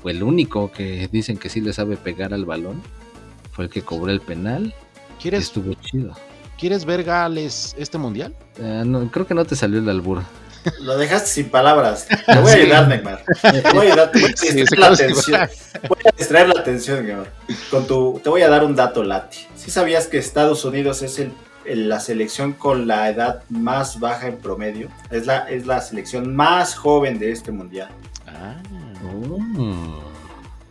o 0.04 0.10
el 0.10 0.24
único 0.24 0.72
que 0.72 1.08
dicen 1.12 1.38
que 1.38 1.50
sí 1.50 1.62
le 1.62 1.74
sabe 1.74 1.98
pegar 1.98 2.34
al 2.34 2.46
balón, 2.46 2.82
fue 3.52 3.66
el 3.66 3.72
que 3.72 3.82
cobró 3.82 4.12
el 4.12 4.22
penal. 4.22 4.74
¿Quieres, 5.22 5.44
estuvo 5.44 5.74
chido. 5.76 6.14
¿Quieres 6.58 6.86
ver 6.86 7.04
Gales 7.04 7.76
este 7.78 7.98
mundial? 7.98 8.36
Eh, 8.60 8.84
no, 8.86 9.10
creo 9.10 9.26
que 9.26 9.34
no 9.34 9.46
te 9.46 9.56
salió 9.56 9.80
el 9.80 9.90
albur. 9.90 10.22
Lo 10.82 10.98
dejaste 10.98 11.28
sin 11.30 11.50
palabras. 11.50 12.08
Te 12.26 12.40
voy 12.40 12.52
a 12.52 12.54
Sí. 12.56 12.60
ayudar, 12.62 12.88
Neymar. 12.88 13.24
Te 13.42 13.62
voy 13.74 13.88
a 13.88 13.92
ayudar, 13.94 14.12
te 14.12 14.20
voy 14.20 14.30
a 14.30 14.54
distraer 14.54 14.80
la 14.80 14.88
atención. 14.88 15.50
Voy 15.88 15.98
a 16.06 16.18
distraer 16.18 16.48
la 16.50 16.60
atención, 16.60 17.06
Neymar. 17.06 17.32
Con 17.70 17.88
tu, 17.88 18.20
te 18.24 18.30
voy 18.30 18.42
a 18.42 18.50
dar 18.50 18.64
un 18.64 18.76
dato, 18.76 19.04
Lati. 19.04 19.40
¿Sí 19.56 19.72
sabías 19.72 20.08
que 20.08 20.18
Estados 20.18 20.64
Unidos 20.66 21.02
es 21.02 21.20
el, 21.20 21.32
el- 21.66 21.90
la 21.90 22.00
selección 22.00 22.54
con 22.54 22.88
la 22.88 23.10
edad 23.10 23.44
más 23.50 24.00
baja 24.00 24.28
en 24.28 24.38
promedio? 24.38 24.90
Es 25.10 25.26
la, 25.26 25.50
es 25.50 25.66
la 25.66 25.82
selección 25.82 26.36
más 26.36 26.76
joven 26.76 27.18
de 27.20 27.32
este 27.32 27.52
mundial. 27.52 27.90
Ah, 28.28 28.56
Oh, 29.04 29.40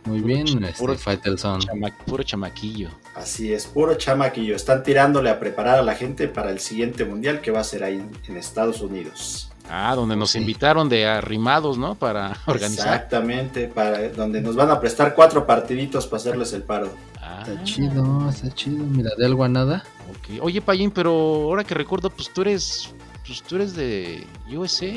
muy 0.05 0.19
Puro 0.21 0.23
bien, 0.25 0.47
ch- 0.47 0.65
este, 0.65 0.79
puro 0.79 0.95
chama- 0.95 1.95
puro 2.05 2.23
chamaquillo. 2.23 2.89
Así 3.15 3.53
es, 3.53 3.67
puro 3.67 3.93
chamaquillo. 3.95 4.55
Están 4.55 4.81
tirándole 4.83 5.29
a 5.29 5.39
preparar 5.39 5.77
a 5.79 5.83
la 5.83 5.93
gente 5.95 6.27
para 6.27 6.49
el 6.49 6.59
siguiente 6.59 7.05
mundial 7.05 7.39
que 7.41 7.51
va 7.51 7.59
a 7.59 7.63
ser 7.63 7.83
ahí 7.83 8.01
en 8.27 8.37
Estados 8.37 8.81
Unidos. 8.81 9.50
Ah, 9.73 9.95
donde 9.95 10.15
nos 10.17 10.31
Sí. 10.31 10.39
invitaron 10.39 10.89
de 10.89 11.05
arrimados, 11.07 11.77
¿no? 11.77 11.95
Para 11.95 12.37
organizar. 12.45 12.87
Exactamente, 12.93 13.67
para 13.69 14.09
donde 14.09 14.41
nos 14.41 14.55
van 14.55 14.69
a 14.69 14.79
prestar 14.81 15.15
cuatro 15.15 15.45
partiditos 15.47 16.05
para 16.07 16.17
hacerles 16.17 16.51
el 16.53 16.63
paro. 16.63 16.89
Ah, 17.21 17.43
Está 17.47 17.63
chido, 17.63 18.29
está 18.29 18.49
chido. 18.53 18.83
Mira, 18.83 19.11
de 19.17 19.25
algo 19.25 19.43
a 19.43 19.47
nada. 19.49 19.83
Oye, 20.41 20.61
Payín, 20.61 20.91
pero 20.91 21.11
ahora 21.11 21.63
que 21.63 21.73
recuerdo, 21.73 22.09
pues 22.09 22.29
tú 22.33 22.41
eres, 22.41 22.93
pues 23.25 23.41
tú 23.43 23.55
eres 23.55 23.73
de 23.75 24.27
USA. 24.53 24.91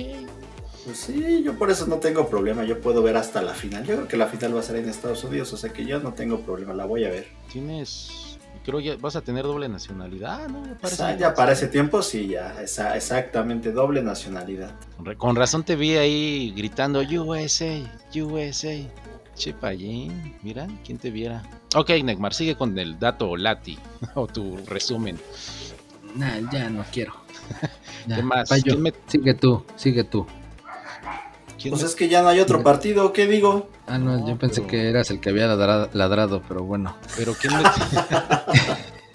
Pues 0.84 0.98
sí, 0.98 1.42
yo 1.42 1.54
por 1.56 1.70
eso 1.70 1.86
no 1.86 1.96
tengo 1.96 2.28
problema, 2.28 2.64
yo 2.64 2.78
puedo 2.80 3.02
ver 3.02 3.16
hasta 3.16 3.40
la 3.40 3.54
final. 3.54 3.84
Yo 3.86 3.94
creo 3.94 4.08
que 4.08 4.16
la 4.18 4.26
final 4.26 4.54
va 4.56 4.60
a 4.60 4.62
ser 4.64 4.76
en 4.76 4.88
Estados 4.88 5.24
Unidos, 5.24 5.50
o 5.52 5.56
sea 5.56 5.72
que 5.72 5.86
yo 5.86 5.98
no 6.00 6.12
tengo 6.12 6.40
problema, 6.40 6.74
la 6.74 6.84
voy 6.84 7.04
a 7.04 7.10
ver. 7.10 7.28
Tienes, 7.50 8.33
creo 8.64 8.80
ya 8.80 8.96
vas 8.96 9.14
a 9.16 9.20
tener 9.20 9.44
doble 9.44 9.68
nacionalidad, 9.68 10.48
¿no? 10.48 10.62
Parece. 10.80 11.16
Ya 11.18 11.34
para 11.34 11.52
ese 11.52 11.68
tiempo 11.68 12.02
sí, 12.02 12.28
ya, 12.28 12.60
esa- 12.62 12.96
exactamente, 12.96 13.70
doble 13.72 14.02
nacionalidad. 14.02 14.74
Con 14.96 15.06
ra- 15.06 15.14
Con 15.16 15.36
razón 15.36 15.62
te 15.64 15.76
vi 15.76 15.94
ahí 15.96 16.52
gritando 16.56 17.00
USA, 17.00 17.78
USA. 18.16 18.74
Che, 19.36 19.52
Payín, 19.52 20.36
mira, 20.42 20.66
¿quién 20.84 20.96
te 20.96 21.10
viera? 21.10 21.42
Ok, 21.74 21.90
Neymar, 22.04 22.32
sigue 22.32 22.54
con 22.54 22.78
el 22.78 22.98
dato 23.00 23.36
Lati 23.36 23.76
o 24.14 24.26
tu 24.28 24.56
resumen. 24.66 25.18
Nah, 26.14 26.38
ya 26.52 26.70
no 26.70 26.84
quiero. 26.92 27.14
Ya, 28.06 28.16
¿Qué 28.16 28.22
más? 28.22 28.48
Payo, 28.48 28.62
¿Quién 28.64 28.82
me- 28.82 28.92
Sigue 29.08 29.34
tú, 29.34 29.64
sigue 29.76 30.04
tú. 30.04 30.24
¿Quién 31.64 31.72
Pues 31.72 31.82
es 31.82 31.94
que 31.94 32.10
ya 32.10 32.20
no 32.20 32.28
hay 32.28 32.40
otro 32.40 32.62
partido, 32.62 33.10
¿qué 33.14 33.26
digo? 33.26 33.70
Ah, 33.86 33.96
no, 33.96 34.18
No, 34.18 34.28
yo 34.28 34.36
pensé 34.36 34.60
pero- 34.60 34.66
que 34.70 34.86
eras 34.90 35.10
el 35.10 35.18
que 35.18 35.30
había 35.30 35.46
ladrado, 35.46 35.88
ladrado, 35.94 36.42
pero 36.46 36.62
bueno. 36.62 36.94
Pero 37.16 37.32
quién 37.32 37.54
metió, 37.56 37.72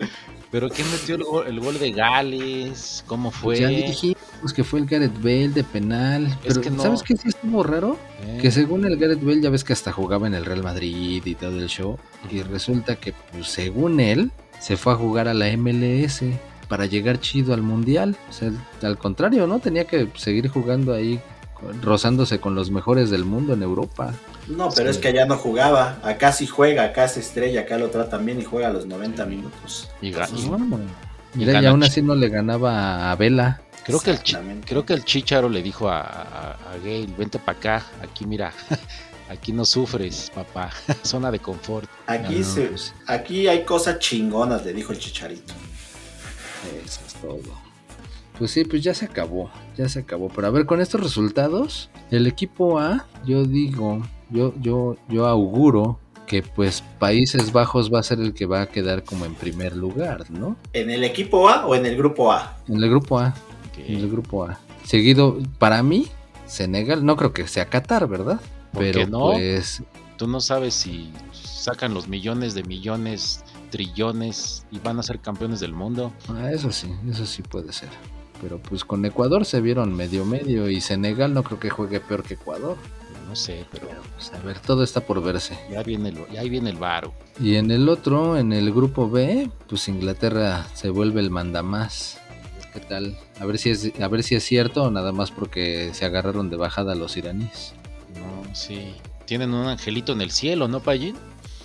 pero 0.52 0.68
quién 0.70 0.90
metió 0.92 1.14
el 1.14 1.24
gol, 1.24 1.46
el 1.48 1.60
gol 1.60 1.78
de 1.78 1.92
Gales, 1.92 3.04
cómo 3.06 3.30
fue. 3.30 3.60
Ya 3.60 3.68
dijimos 3.68 4.18
que 4.56 4.64
fue 4.64 4.80
el 4.80 4.88
Gareth 4.88 5.18
Bale 5.18 5.50
de 5.50 5.64
penal. 5.64 6.36
Pero, 6.44 6.62
que 6.62 6.72
no. 6.72 6.82
¿sabes 6.82 7.04
qué 7.04 7.16
sí 7.18 7.30
estuvo 7.30 7.62
raro? 7.62 7.98
Eh, 8.26 8.40
Que 8.42 8.50
según 8.50 8.84
el 8.86 8.98
Gareth 8.98 9.24
Bale, 9.24 9.42
ya 9.42 9.52
ves 9.52 9.64
que 9.64 9.74
hasta 9.74 9.92
jugaba 9.92 10.26
en 10.26 10.34
el 10.34 10.44
Real 10.44 10.64
Madrid 10.64 11.22
y 11.24 11.36
todo 11.36 11.60
el 11.60 11.68
show. 11.68 12.00
Y 12.32 12.42
resulta 12.42 12.96
que, 12.96 13.14
pues, 13.32 13.48
según 13.48 14.00
él, 14.00 14.32
se 14.60 14.76
fue 14.76 14.94
a 14.94 14.96
jugar 14.96 15.28
a 15.28 15.36
la 15.36 15.46
MLS 15.56 16.24
para 16.68 16.88
llegar 16.88 17.20
chido 17.20 17.54
al 17.54 17.62
Mundial. 17.62 18.16
O 18.28 18.34
sea, 18.34 18.52
al 18.82 18.98
contrario, 18.98 19.46
¿no? 19.46 19.60
Tenía 19.60 19.86
que 19.86 20.08
seguir 20.16 20.48
jugando 20.48 20.94
ahí, 20.96 21.20
rozándose 21.82 22.40
con 22.40 22.56
los 22.56 22.72
mejores 22.72 23.10
del 23.10 23.26
mundo 23.26 23.54
en 23.54 23.64
Europa. 23.64 24.14
No, 24.48 24.70
pero 24.76 24.92
Sí. 24.92 24.98
es 24.98 25.02
que 25.02 25.10
allá 25.10 25.26
no 25.26 25.38
jugaba, 25.38 26.00
acá 26.04 26.32
sí 26.32 26.48
juega, 26.48 26.84
acá 26.86 27.06
es 27.06 27.18
estrella, 27.18 27.62
acá 27.62 27.78
lo 27.78 27.90
tratan 27.90 28.26
bien 28.26 28.40
y 28.40 28.44
juega 28.46 28.68
a 28.70 28.74
los 28.74 28.86
90 28.86 29.26
minutos. 29.26 29.90
y 30.02 30.12
ga- 30.12 30.30
y- 30.36 30.50
Mira, 31.38 31.52
y 31.52 31.54
gana 31.56 31.70
aún 31.70 31.84
así 31.84 32.02
no 32.02 32.16
le 32.16 32.28
ganaba 32.30 33.12
a 33.12 33.16
Vela. 33.16 33.62
creo 33.84 34.00
que 34.00 34.12
el 34.12 34.20
creo 34.66 34.86
que 34.86 34.94
el 34.94 35.04
Chicharo 35.06 35.48
le 35.50 35.62
dijo 35.62 35.90
a, 35.90 36.02
a, 36.02 36.52
a 36.52 36.78
Gale, 36.84 37.08
vente 37.18 37.38
para 37.40 37.58
acá, 37.58 37.86
aquí 38.02 38.26
mira, 38.26 38.52
aquí 39.30 39.52
no 39.54 39.64
sufres, 39.66 40.32
papá, 40.34 40.72
zona 41.04 41.30
de 41.32 41.40
confort. 41.40 41.88
Aquí, 42.08 42.36
No, 42.40 42.44
se, 42.46 42.62
pues, 42.68 42.94
aquí 43.06 43.48
hay 43.48 43.64
cosas 43.64 44.00
chingonas, 44.00 44.66
le 44.66 44.74
dijo 44.74 44.92
el 44.92 44.98
chicharito. 45.00 45.54
Eso 46.86 47.00
es 47.08 47.14
todo. 47.16 47.69
Pues 48.40 48.52
sí, 48.52 48.64
pues 48.64 48.82
ya 48.82 48.94
se 48.94 49.06
acabó, 49.06 49.52
ya 49.78 49.88
se 49.90 50.00
acabó. 50.00 50.30
Pero 50.34 50.48
a 50.48 50.50
ver, 50.50 50.66
con 50.66 50.80
estos 50.82 51.02
resultados, 51.02 51.90
el 52.10 52.26
equipo 52.26 52.80
A, 52.80 53.06
yo 53.26 53.44
digo, 53.44 54.02
yo, 54.30 54.54
yo, 54.62 54.96
yo 55.10 55.28
auguro 55.28 56.00
que 56.26 56.42
pues 56.42 56.84
Países 57.00 57.52
Bajos 57.52 57.92
va 57.94 58.00
a 58.00 58.04
ser 58.04 58.20
el 58.20 58.34
que 58.34 58.46
va 58.46 58.62
a 58.62 58.68
quedar 58.68 59.04
como 59.04 59.26
en 59.26 59.36
primer 59.36 59.76
lugar, 59.76 60.32
¿no? 60.32 60.56
¿En 60.74 60.90
el 60.90 61.04
equipo 61.04 61.50
A 61.50 61.66
o 61.66 61.76
en 61.76 61.86
el 61.86 61.98
grupo 61.98 62.32
A? 62.32 62.58
En 62.68 62.82
el 62.82 62.90
grupo 62.90 63.20
A, 63.20 63.34
en 63.78 63.98
el 63.98 64.10
grupo 64.10 64.46
A. 64.46 64.58
Seguido, 64.86 65.38
para 65.58 65.84
mí, 65.84 66.08
Senegal, 66.46 67.06
no 67.06 67.18
creo 67.18 67.34
que 67.34 67.48
sea 67.48 67.66
Qatar, 67.66 68.08
¿verdad? 68.08 68.40
¿Por 68.72 68.84
Pero 68.84 69.00
qué 69.02 69.08
no? 69.08 69.32
pues, 69.32 69.84
Tú 70.18 70.28
no 70.28 70.40
sabes 70.40 70.74
si 70.76 71.12
sacan 71.34 71.94
los 71.94 72.08
millones 72.08 72.54
de 72.54 72.64
millones, 72.64 73.44
trillones 73.70 74.66
y 74.72 74.80
van 74.80 75.00
a 75.00 75.04
ser 75.04 75.20
campeones 75.20 75.60
del 75.60 75.74
mundo. 75.74 76.14
ah, 76.30 76.52
eso 76.52 76.72
sí, 76.72 76.90
eso 77.10 77.26
sí 77.26 77.42
puede 77.42 77.74
ser. 77.74 77.90
Pero 78.42 78.58
pues 78.60 78.86
con 78.86 79.04
Ecuador 79.06 79.46
se 79.46 79.60
vieron 79.62 79.96
medio 79.96 80.26
medio 80.26 80.70
y 80.70 80.80
Senegal 80.82 81.34
no 81.34 81.44
creo 81.44 81.60
que 81.60 81.70
juegue 81.70 82.00
peor 82.00 82.24
que 82.24 82.36
Ecuador. 82.36 82.78
No 83.28 83.36
sé, 83.36 83.66
pero 83.72 83.88
Pero 83.88 84.02
pues 84.16 84.34
a 84.34 84.40
ver, 84.40 84.58
todo 84.60 84.82
está 84.84 85.02
por 85.02 85.22
verse. 85.22 85.58
ya 85.70 85.84
viene 85.84 86.10
el, 86.10 86.18
ya 86.32 86.42
ahí 86.42 86.50
viene 86.50 86.72
el 86.72 86.78
varo. 86.78 87.14
Y 87.40 87.56
en 87.56 87.70
el 87.70 87.88
otro, 87.88 88.38
en 88.38 88.54
el 88.54 88.74
grupo 88.74 89.10
B, 89.10 89.52
pues 89.68 89.88
Inglaterra 89.88 90.66
se 90.74 90.90
vuelve 90.90 91.20
el 91.22 91.30
mandamás. 91.30 92.18
¿Qué 92.74 92.80
tal? 92.80 93.18
A 93.40 93.46
ver 93.46 93.58
si 93.60 93.70
es, 93.72 93.92
a 94.02 94.08
ver 94.08 94.24
si 94.24 94.36
es 94.36 94.44
cierto 94.44 94.84
o 94.84 94.92
nada 94.92 95.12
más 95.12 95.32
porque 95.32 95.92
se 95.94 96.06
agarraron 96.06 96.50
de 96.50 96.56
bajada 96.56 96.96
los 96.96 97.18
iraníes. 97.18 97.74
No, 98.16 98.56
sí. 98.56 98.96
Tienen 99.26 99.54
un 99.54 99.68
angelito 99.68 100.14
en 100.14 100.22
el 100.22 100.32
cielo, 100.32 100.68
¿no, 100.68 100.80
Payín? 100.80 101.16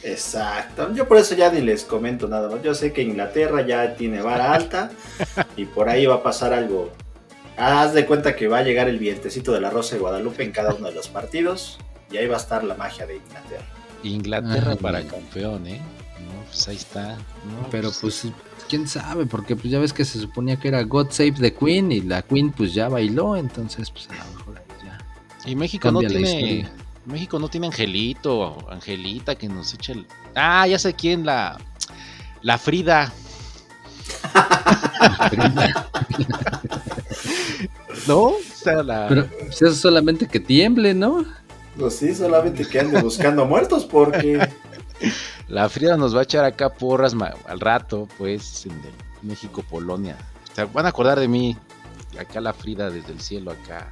Exacto. 0.04 0.92
Yo 0.94 1.08
por 1.08 1.16
eso 1.16 1.34
ya 1.34 1.50
ni 1.50 1.62
les 1.62 1.82
comento 1.84 2.28
nada 2.28 2.48
más. 2.48 2.62
Yo 2.62 2.74
sé 2.74 2.92
que 2.92 3.02
Inglaterra 3.02 3.66
ya 3.66 3.96
tiene 3.96 4.20
vara 4.20 4.52
alta 4.52 4.90
y 5.56 5.64
por 5.64 5.88
ahí 5.88 6.06
va 6.06 6.16
a 6.16 6.22
pasar 6.22 6.52
algo. 6.52 6.92
Haz 7.56 7.94
de 7.94 8.04
cuenta 8.04 8.36
que 8.36 8.46
va 8.46 8.58
a 8.58 8.62
llegar 8.62 8.88
el 8.88 8.98
vientecito 8.98 9.52
de 9.52 9.60
la 9.60 9.70
Rosa 9.70 9.94
de 9.94 10.00
Guadalupe 10.00 10.42
en 10.42 10.52
cada 10.52 10.74
uno 10.74 10.88
de 10.88 10.94
los 10.94 11.08
partidos 11.08 11.78
y 12.10 12.18
ahí 12.18 12.26
va 12.26 12.34
a 12.34 12.40
estar 12.40 12.64
la 12.64 12.74
magia 12.74 13.06
de 13.06 13.16
Inglaterra. 13.16 13.64
Inglaterra 14.02 14.72
Ajá. 14.72 14.80
para 14.80 15.06
campeón, 15.06 15.66
¿eh? 15.66 15.80
No, 16.20 16.44
pues 16.44 16.68
ahí 16.68 16.76
está. 16.76 17.14
No, 17.14 17.68
Pero 17.70 17.90
pues, 18.00 18.26
quién 18.68 18.86
sabe, 18.86 19.24
porque 19.24 19.56
pues 19.56 19.70
ya 19.70 19.78
ves 19.78 19.92
que 19.92 20.04
se 20.04 20.18
suponía 20.18 20.56
que 20.56 20.68
era 20.68 20.82
God 20.82 21.10
Save 21.10 21.34
the 21.40 21.54
Queen 21.54 21.92
y 21.92 22.02
la 22.02 22.22
Queen 22.22 22.52
pues 22.52 22.74
ya 22.74 22.88
bailó, 22.88 23.36
entonces 23.36 23.90
pues 23.90 24.08
a 24.10 24.24
lo 24.24 24.38
mejor 24.38 24.58
ahí 24.58 24.86
ya. 24.86 25.50
Y 25.50 25.56
México 25.56 25.90
no 25.90 26.00
tiene. 26.00 26.68
México 27.06 27.38
no 27.38 27.48
tiene 27.48 27.66
Angelito 27.66 28.70
Angelita 28.70 29.34
que 29.34 29.48
nos 29.48 29.74
eche 29.74 29.92
el. 29.92 30.06
Ah, 30.34 30.66
ya 30.66 30.78
sé 30.78 30.94
quién, 30.94 31.26
la. 31.26 31.58
La 32.42 32.58
Frida. 32.58 33.12
¿No? 38.06 38.24
O 38.26 38.40
sea, 38.54 38.82
la. 38.82 39.06
Pero 39.08 39.26
pues, 39.26 39.62
eso 39.62 39.74
solamente 39.74 40.26
que 40.28 40.40
tiemble, 40.40 40.94
¿no? 40.94 41.24
Pues 41.78 41.96
sí, 41.96 42.14
solamente 42.14 42.66
que 42.66 42.80
ande 42.80 43.00
buscando 43.00 43.44
muertos 43.46 43.84
porque 43.84 44.48
La 45.48 45.68
Frida 45.68 45.96
nos 45.96 46.14
va 46.14 46.20
a 46.20 46.22
echar 46.24 46.44
acá 46.44 46.72
porras 46.72 47.14
al 47.46 47.60
rato, 47.60 48.08
pues, 48.16 48.66
en 48.66 48.80
México-Polonia. 49.22 50.16
O 50.52 50.54
sea, 50.54 50.66
van 50.66 50.86
a 50.86 50.90
acordar 50.90 51.18
de 51.18 51.28
mí. 51.28 51.56
Acá 52.18 52.40
la 52.40 52.52
Frida 52.52 52.90
desde 52.90 53.12
el 53.12 53.20
cielo, 53.20 53.50
acá. 53.50 53.88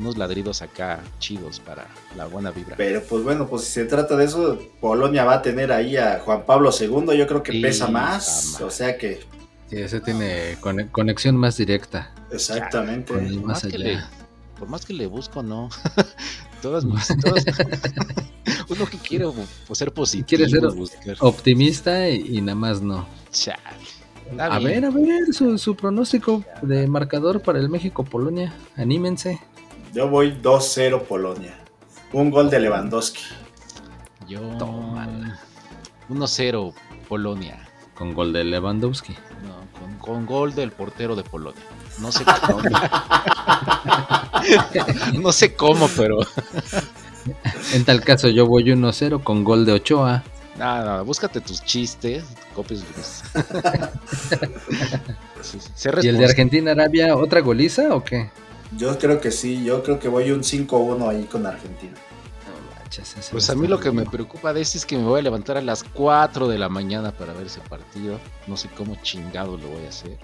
Unos 0.00 0.16
ladridos 0.16 0.62
acá 0.62 1.00
chidos 1.18 1.60
para 1.60 1.86
la 2.16 2.24
buena 2.26 2.50
vibra. 2.50 2.74
Pero 2.76 3.02
pues 3.06 3.22
bueno, 3.22 3.46
pues 3.46 3.64
si 3.64 3.72
se 3.72 3.84
trata 3.84 4.16
de 4.16 4.24
eso, 4.24 4.58
Polonia 4.80 5.24
va 5.24 5.34
a 5.34 5.42
tener 5.42 5.70
ahí 5.70 5.98
a 5.98 6.20
Juan 6.24 6.46
Pablo 6.46 6.70
II, 6.72 7.16
yo 7.18 7.26
creo 7.26 7.42
que 7.42 7.52
Sí, 7.52 7.60
pesa 7.60 7.86
más, 7.88 8.56
ama. 8.56 8.66
o 8.66 8.70
sea 8.70 8.96
que 8.96 9.20
Sí, 9.68 9.76
ese 9.76 10.00
tiene 10.00 10.56
cone- 10.60 10.90
conexión 10.90 11.36
más 11.36 11.58
directa. 11.58 12.12
Exactamente. 12.32 13.12
Por 13.12 13.22
más 13.22 13.44
más, 13.44 13.62
que 13.66 13.78
le, 13.78 14.00
por 14.58 14.68
más 14.68 14.86
que 14.86 14.94
le 14.94 15.06
busco, 15.06 15.42
no. 15.42 15.68
todas 16.62 16.84
mis. 16.84 17.06
todas- 17.22 17.44
uno 18.70 18.86
que 18.90 18.96
quiere 18.98 19.26
pues, 19.66 19.78
ser 19.78 19.92
positivo. 19.92 20.26
Quiere 20.26 20.48
ser- 20.48 20.66
buscar. 20.74 21.16
Optimista 21.20 22.08
y, 22.08 22.38
y 22.38 22.40
nada 22.40 22.56
más 22.56 22.80
no. 22.80 23.06
Chale. 23.32 23.58
A 24.38 24.60
ver, 24.60 24.84
a 24.84 24.90
ver, 24.90 25.32
su, 25.34 25.58
su 25.58 25.74
pronóstico 25.74 26.44
de 26.62 26.86
marcador 26.86 27.42
para 27.42 27.58
el 27.58 27.68
México-Polonia. 27.68 28.52
Anímense. 28.76 29.40
Yo 29.92 30.08
voy 30.08 30.38
2-0 30.40 31.02
Polonia. 31.02 31.52
Un 32.12 32.30
gol 32.30 32.48
de 32.48 32.60
Lewandowski. 32.60 33.22
Yo. 34.28 34.40
Tómala. 34.58 35.40
1-0 36.08 36.72
Polonia. 37.08 37.68
Con 37.94 38.14
gol 38.14 38.32
de 38.32 38.44
Lewandowski. 38.44 39.14
No, 39.42 39.66
con, 39.78 39.98
con 39.98 40.26
gol 40.26 40.54
del 40.54 40.70
portero 40.70 41.16
de 41.16 41.24
Polonia. 41.24 41.62
No 41.98 42.12
sé 42.12 42.24
cómo. 42.46 42.62
no 45.20 45.32
sé 45.32 45.54
cómo, 45.54 45.88
pero. 45.96 46.18
En 47.74 47.84
tal 47.84 48.00
caso, 48.00 48.28
yo 48.28 48.46
voy 48.46 48.64
1-0 48.64 49.22
con 49.22 49.44
gol 49.44 49.66
de 49.66 49.72
Ochoa. 49.72 50.22
Nada, 50.56 50.84
nada, 50.84 51.02
búscate 51.02 51.42
tus 51.42 51.62
chistes, 51.62 52.24
copies. 52.54 52.82
Sí, 55.42 55.60
sí, 55.60 55.68
sé 55.74 55.90
¿Y 56.02 56.08
el 56.08 56.16
de. 56.16 56.24
Argentina-Arabia, 56.24 57.14
otra 57.16 57.42
goliza 57.42 57.94
o 57.94 58.02
qué? 58.02 58.30
Yo 58.76 58.98
creo 58.98 59.20
que 59.20 59.30
sí, 59.30 59.64
yo 59.64 59.82
creo 59.82 59.98
que 59.98 60.08
voy 60.08 60.30
un 60.30 60.40
5-1 60.42 61.08
ahí 61.08 61.24
con 61.24 61.44
Argentina. 61.46 61.92
No 62.46 62.78
manches, 62.80 63.16
ese 63.16 63.32
Pues 63.32 63.50
a 63.50 63.54
mí 63.56 63.66
lo 63.66 63.80
que 63.80 63.90
me 63.90 64.04
preocupa 64.06 64.52
de 64.52 64.60
este 64.60 64.78
es 64.78 64.86
que 64.86 64.96
me 64.96 65.04
voy 65.04 65.20
a 65.20 65.22
levantar 65.22 65.56
a 65.56 65.60
las 65.62 65.82
4 65.82 66.48
de 66.48 66.58
la 66.58 66.68
mañana 66.68 67.10
para 67.12 67.32
ver 67.32 67.46
ese 67.46 67.60
partido. 67.62 68.18
No 68.46 68.56
sé 68.56 68.68
cómo 68.76 68.96
chingado 69.02 69.56
lo 69.56 69.68
voy 69.68 69.84
a 69.86 69.88
hacer. 69.88 70.18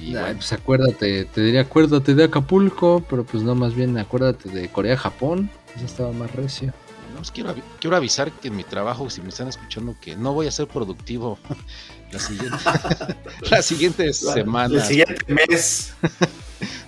Y 0.00 0.08
Ay, 0.16 0.22
bueno, 0.22 0.34
pues 0.36 0.52
acuérdate, 0.52 1.26
te 1.26 1.40
diría 1.42 1.60
acuérdate 1.62 2.14
de 2.14 2.24
Acapulco, 2.24 3.04
pero 3.08 3.24
pues 3.24 3.42
no, 3.42 3.54
más 3.54 3.74
bien 3.74 3.96
acuérdate 3.98 4.48
de 4.48 4.68
Corea-Japón. 4.70 5.50
Eso 5.76 5.84
estaba 5.84 6.12
más 6.12 6.32
recio. 6.32 6.68
no, 7.10 7.16
pues 7.18 7.30
quiero, 7.30 7.54
avi- 7.54 7.62
quiero 7.78 7.94
avisar 7.96 8.32
que 8.32 8.48
en 8.48 8.56
mi 8.56 8.64
trabajo, 8.64 9.10
si 9.10 9.20
me 9.20 9.28
están 9.28 9.48
escuchando, 9.48 9.94
que 10.00 10.16
no 10.16 10.32
voy 10.32 10.46
a 10.46 10.50
ser 10.50 10.66
productivo 10.66 11.38
la 12.10 12.18
siguiente, 12.18 12.56
la 13.50 13.62
siguiente 13.62 14.12
semana. 14.14 14.74
El 14.74 14.82
siguiente 14.82 15.24
mes. 15.48 15.92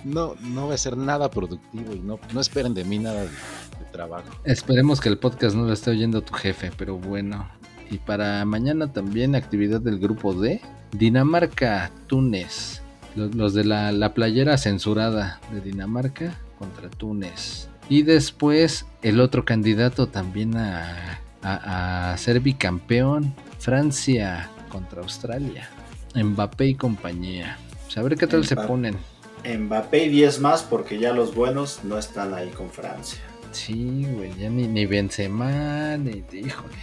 No, 0.03 0.35
no 0.41 0.63
voy 0.63 0.71
a 0.71 0.75
hacer 0.75 0.97
nada 0.97 1.29
productivo 1.29 1.93
y 1.93 1.99
no, 1.99 2.19
no 2.33 2.39
esperen 2.41 2.73
de 2.73 2.83
mí 2.83 2.99
nada 2.99 3.21
de, 3.21 3.27
de 3.27 3.85
trabajo. 3.91 4.29
Esperemos 4.43 4.99
que 5.01 5.09
el 5.09 5.17
podcast 5.17 5.55
no 5.55 5.63
lo 5.65 5.73
esté 5.73 5.91
oyendo 5.91 6.21
tu 6.21 6.33
jefe, 6.33 6.71
pero 6.77 6.97
bueno. 6.97 7.47
Y 7.89 7.97
para 7.99 8.43
mañana 8.45 8.91
también 8.91 9.35
actividad 9.35 9.79
del 9.81 9.99
grupo 9.99 10.33
D. 10.33 10.61
Dinamarca, 10.91 11.91
Túnez. 12.07 12.81
Los, 13.15 13.35
los 13.35 13.53
de 13.53 13.63
la, 13.63 13.91
la 13.91 14.13
playera 14.13 14.57
censurada 14.57 15.39
de 15.51 15.61
Dinamarca 15.61 16.35
contra 16.57 16.89
Túnez. 16.89 17.69
Y 17.87 18.01
después 18.01 18.85
el 19.03 19.19
otro 19.19 19.45
candidato 19.45 20.07
también 20.07 20.57
a, 20.57 21.19
a- 21.43 22.11
a 22.13 22.17
ser 22.17 22.39
bicampeón. 22.39 23.35
Francia 23.59 24.49
contra 24.69 25.01
Australia. 25.01 25.69
Mbappé 26.15 26.65
y 26.67 26.75
compañía. 26.75 27.57
Pues 27.85 27.97
a 27.97 28.01
ver 28.03 28.15
qué 28.17 28.25
tal 28.27 28.45
se 28.45 28.55
ponen. 28.55 28.97
Mbappé 29.45 30.05
y 30.05 30.09
10 30.09 30.39
más 30.39 30.63
porque 30.63 30.97
ya 30.99 31.13
los 31.13 31.33
buenos 31.35 31.79
no 31.83 31.97
están 31.97 32.33
ahí 32.33 32.49
con 32.49 32.69
Francia. 32.69 33.19
Sí, 33.51 34.05
güey, 34.11 34.33
ya 34.37 34.49
ni, 34.49 34.67
ni 34.67 34.85
Benzema, 34.85 35.97
ni 35.97 36.23
híjole. 36.31 36.75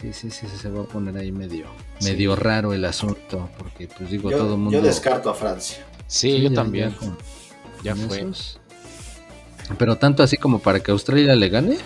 Sí, 0.00 0.12
sí, 0.12 0.30
sí, 0.30 0.46
se 0.48 0.68
va 0.70 0.82
a 0.82 0.84
poner 0.84 1.16
ahí 1.16 1.30
medio, 1.32 1.66
Sí. 1.98 2.10
medio 2.10 2.34
raro 2.36 2.72
el 2.72 2.84
asunto, 2.84 3.48
porque 3.56 3.86
pues 3.88 4.10
digo, 4.10 4.30
Yo, 4.30 4.38
todo 4.38 4.54
el 4.54 4.60
mundo... 4.60 4.78
yo 4.78 4.84
descarto 4.84 5.30
a 5.30 5.34
Francia. 5.34 5.84
Sí, 6.06 6.32
Sí, 6.32 6.42
yo 6.42 6.48
ya- 6.50 6.54
también. 6.56 6.90
ya 6.90 6.96
con- 6.96 7.18
Ya 7.84 7.92
con 7.94 8.08
fue. 8.08 8.20
esos. 8.20 8.58
Pero 9.78 9.96
tanto 9.98 10.22
así 10.22 10.36
como 10.36 10.58
para 10.58 10.80
que 10.80 10.90
Australia 10.90 11.34
le 11.34 11.48
gane. 11.48 11.78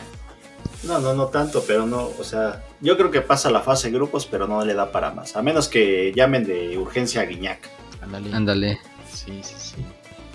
No, 0.85 0.99
no, 0.99 1.15
no 1.15 1.27
tanto, 1.27 1.62
pero 1.67 1.87
no, 1.87 2.11
o 2.19 2.25
sea, 2.25 2.65
yo 2.81 2.97
creo 2.97 3.11
que 3.11 3.21
pasa 3.21 3.51
la 3.51 3.61
fase 3.61 3.91
de 3.91 3.95
grupos, 3.99 4.27
pero 4.27 4.47
no 4.47 4.65
le 4.65 4.75
da 4.75 4.91
para 4.93 5.11
más. 5.12 5.37
A 5.37 5.43
menos 5.43 5.69
que 5.69 6.12
llamen 6.15 6.45
de 6.45 6.77
urgencia 6.79 7.21
a 7.23 7.25
Guiñac. 7.25 7.69
Ándale. 8.03 8.33
Ándale, 8.35 8.79
Sí, 9.12 9.41
sí, 9.43 9.55
sí. 9.57 9.77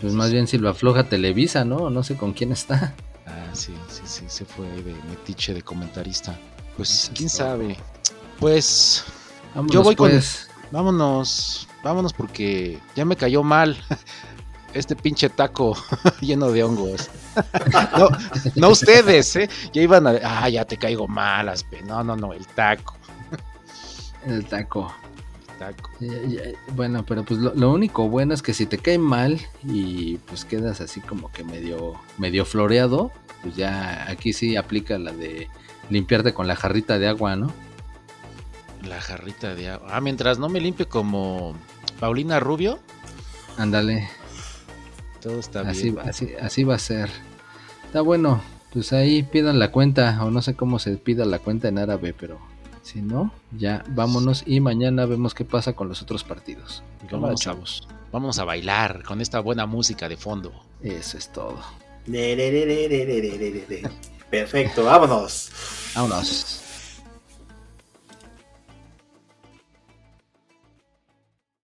Pues 0.02 0.14
más 0.14 0.32
bien 0.32 0.48
si 0.48 0.58
lo 0.58 0.70
afloja 0.70 1.04
Televisa, 1.04 1.64
¿no? 1.64 1.90
No 1.90 2.04
sé 2.04 2.16
con 2.18 2.34
quién 2.34 2.52
está. 2.52 2.94
Ah, 3.26 3.48
sí, 3.54 3.74
sí, 3.90 4.02
sí, 4.06 4.24
se 4.28 4.46
fue 4.46 4.66
de 4.68 4.94
metiche 5.10 5.54
de 5.54 5.62
comentarista. 5.62 6.38
Pues 6.76 7.12
quién 7.16 7.30
sabe. 7.30 7.78
Pues 8.40 9.04
Vámonos, 9.54 9.84
voy 9.84 9.96
con- 9.96 10.10
pues. 10.10 10.50
vámonos, 10.72 11.68
vámonos 11.84 12.14
porque 12.14 12.80
ya 12.96 13.06
me 13.06 13.16
cayó 13.16 13.44
mal 13.44 13.78
este 14.74 14.96
pinche 14.96 15.30
taco 15.30 15.78
lleno 16.22 16.52
de 16.52 16.64
hongos. 16.64 17.10
No, 17.98 18.10
no 18.56 18.70
ustedes, 18.70 19.36
¿eh? 19.38 19.50
Ya 19.72 19.82
iban 19.82 20.06
a... 20.08 20.12
Ah, 20.24 20.50
ya 20.50 20.66
te 20.66 20.76
caigo 20.76 21.08
mal, 21.08 21.48
Aspe. 21.48 21.82
No, 21.84 22.04
no, 22.04 22.16
no, 22.18 22.34
el 22.34 22.46
taco. 22.48 22.96
El 24.26 24.46
taco. 24.46 24.94
Taco. 25.62 25.92
Ya- 26.00 26.22
ya- 26.28 26.42
Bueno, 26.76 27.06
pero 27.06 27.24
pues 27.24 27.40
lo, 27.40 27.54
lo 27.54 27.72
único 27.72 28.10
bueno 28.10 28.34
es 28.34 28.42
que 28.42 28.54
si 28.54 28.66
te 28.66 28.80
cae 28.80 28.98
mal 28.98 29.40
y 29.64 30.18
pues 30.18 30.44
quedas 30.44 30.82
así 30.82 31.02
como 31.02 31.32
que 31.32 31.44
medio, 31.44 31.94
medio 32.18 32.46
floreado, 32.46 33.12
pues 33.44 33.56
ya 33.56 34.10
aquí 34.10 34.34
sí 34.34 34.56
aplica 34.56 34.98
la 34.98 35.12
de 35.14 35.48
limpiarte 35.92 36.34
con 36.34 36.48
la 36.48 36.56
jarrita 36.56 36.98
de 36.98 37.08
agua, 37.08 37.36
¿no? 37.36 37.52
La 38.88 39.00
jarrita 39.00 39.54
de 39.54 39.70
agua. 39.70 39.90
Ah, 39.92 40.02
mientras 40.02 40.40
no 40.40 40.50
me 40.50 40.60
limpie 40.60 40.88
como 40.88 41.56
Paulina 42.00 42.40
Rubio, 42.40 42.80
Ándale, 43.58 44.10
todo 45.22 45.40
está 45.40 45.62
así, 45.62 45.92
bien. 45.92 46.00
así 46.42 46.64
va 46.64 46.76
a 46.76 46.80
ser. 46.80 47.10
Está 47.86 48.02
bueno, 48.02 48.42
pues 48.74 48.94
ahí 48.94 49.22
pidan 49.22 49.60
la 49.60 49.70
cuenta, 49.72 50.18
o 50.24 50.32
no 50.32 50.42
sé 50.42 50.56
cómo 50.56 50.80
se 50.80 50.98
pida 50.98 51.26
la 51.26 51.38
cuenta 51.38 51.68
en 51.68 51.78
árabe, 51.78 52.16
pero 52.18 52.40
si 52.92 53.02
no, 53.02 53.32
ya 53.58 53.84
vámonos 53.90 54.44
y 54.46 54.60
mañana 54.60 55.06
vemos 55.06 55.34
qué 55.34 55.46
pasa 55.46 55.74
con 55.74 55.88
los 55.88 56.02
otros 56.02 56.26
partidos. 56.26 56.84
A, 57.10 57.36
chavos. 57.36 57.88
vámonos 58.12 58.38
a 58.40 58.44
bailar 58.44 59.04
con 59.04 59.22
esta 59.22 59.40
buena 59.40 59.66
música 59.66 60.10
de 60.10 60.18
fondo. 60.18 60.52
Eso 60.82 61.18
es 61.18 61.32
todo. 61.32 61.58
Perfecto, 64.30 64.84
vámonos. 64.84 65.52
Vámonos. 65.96 66.61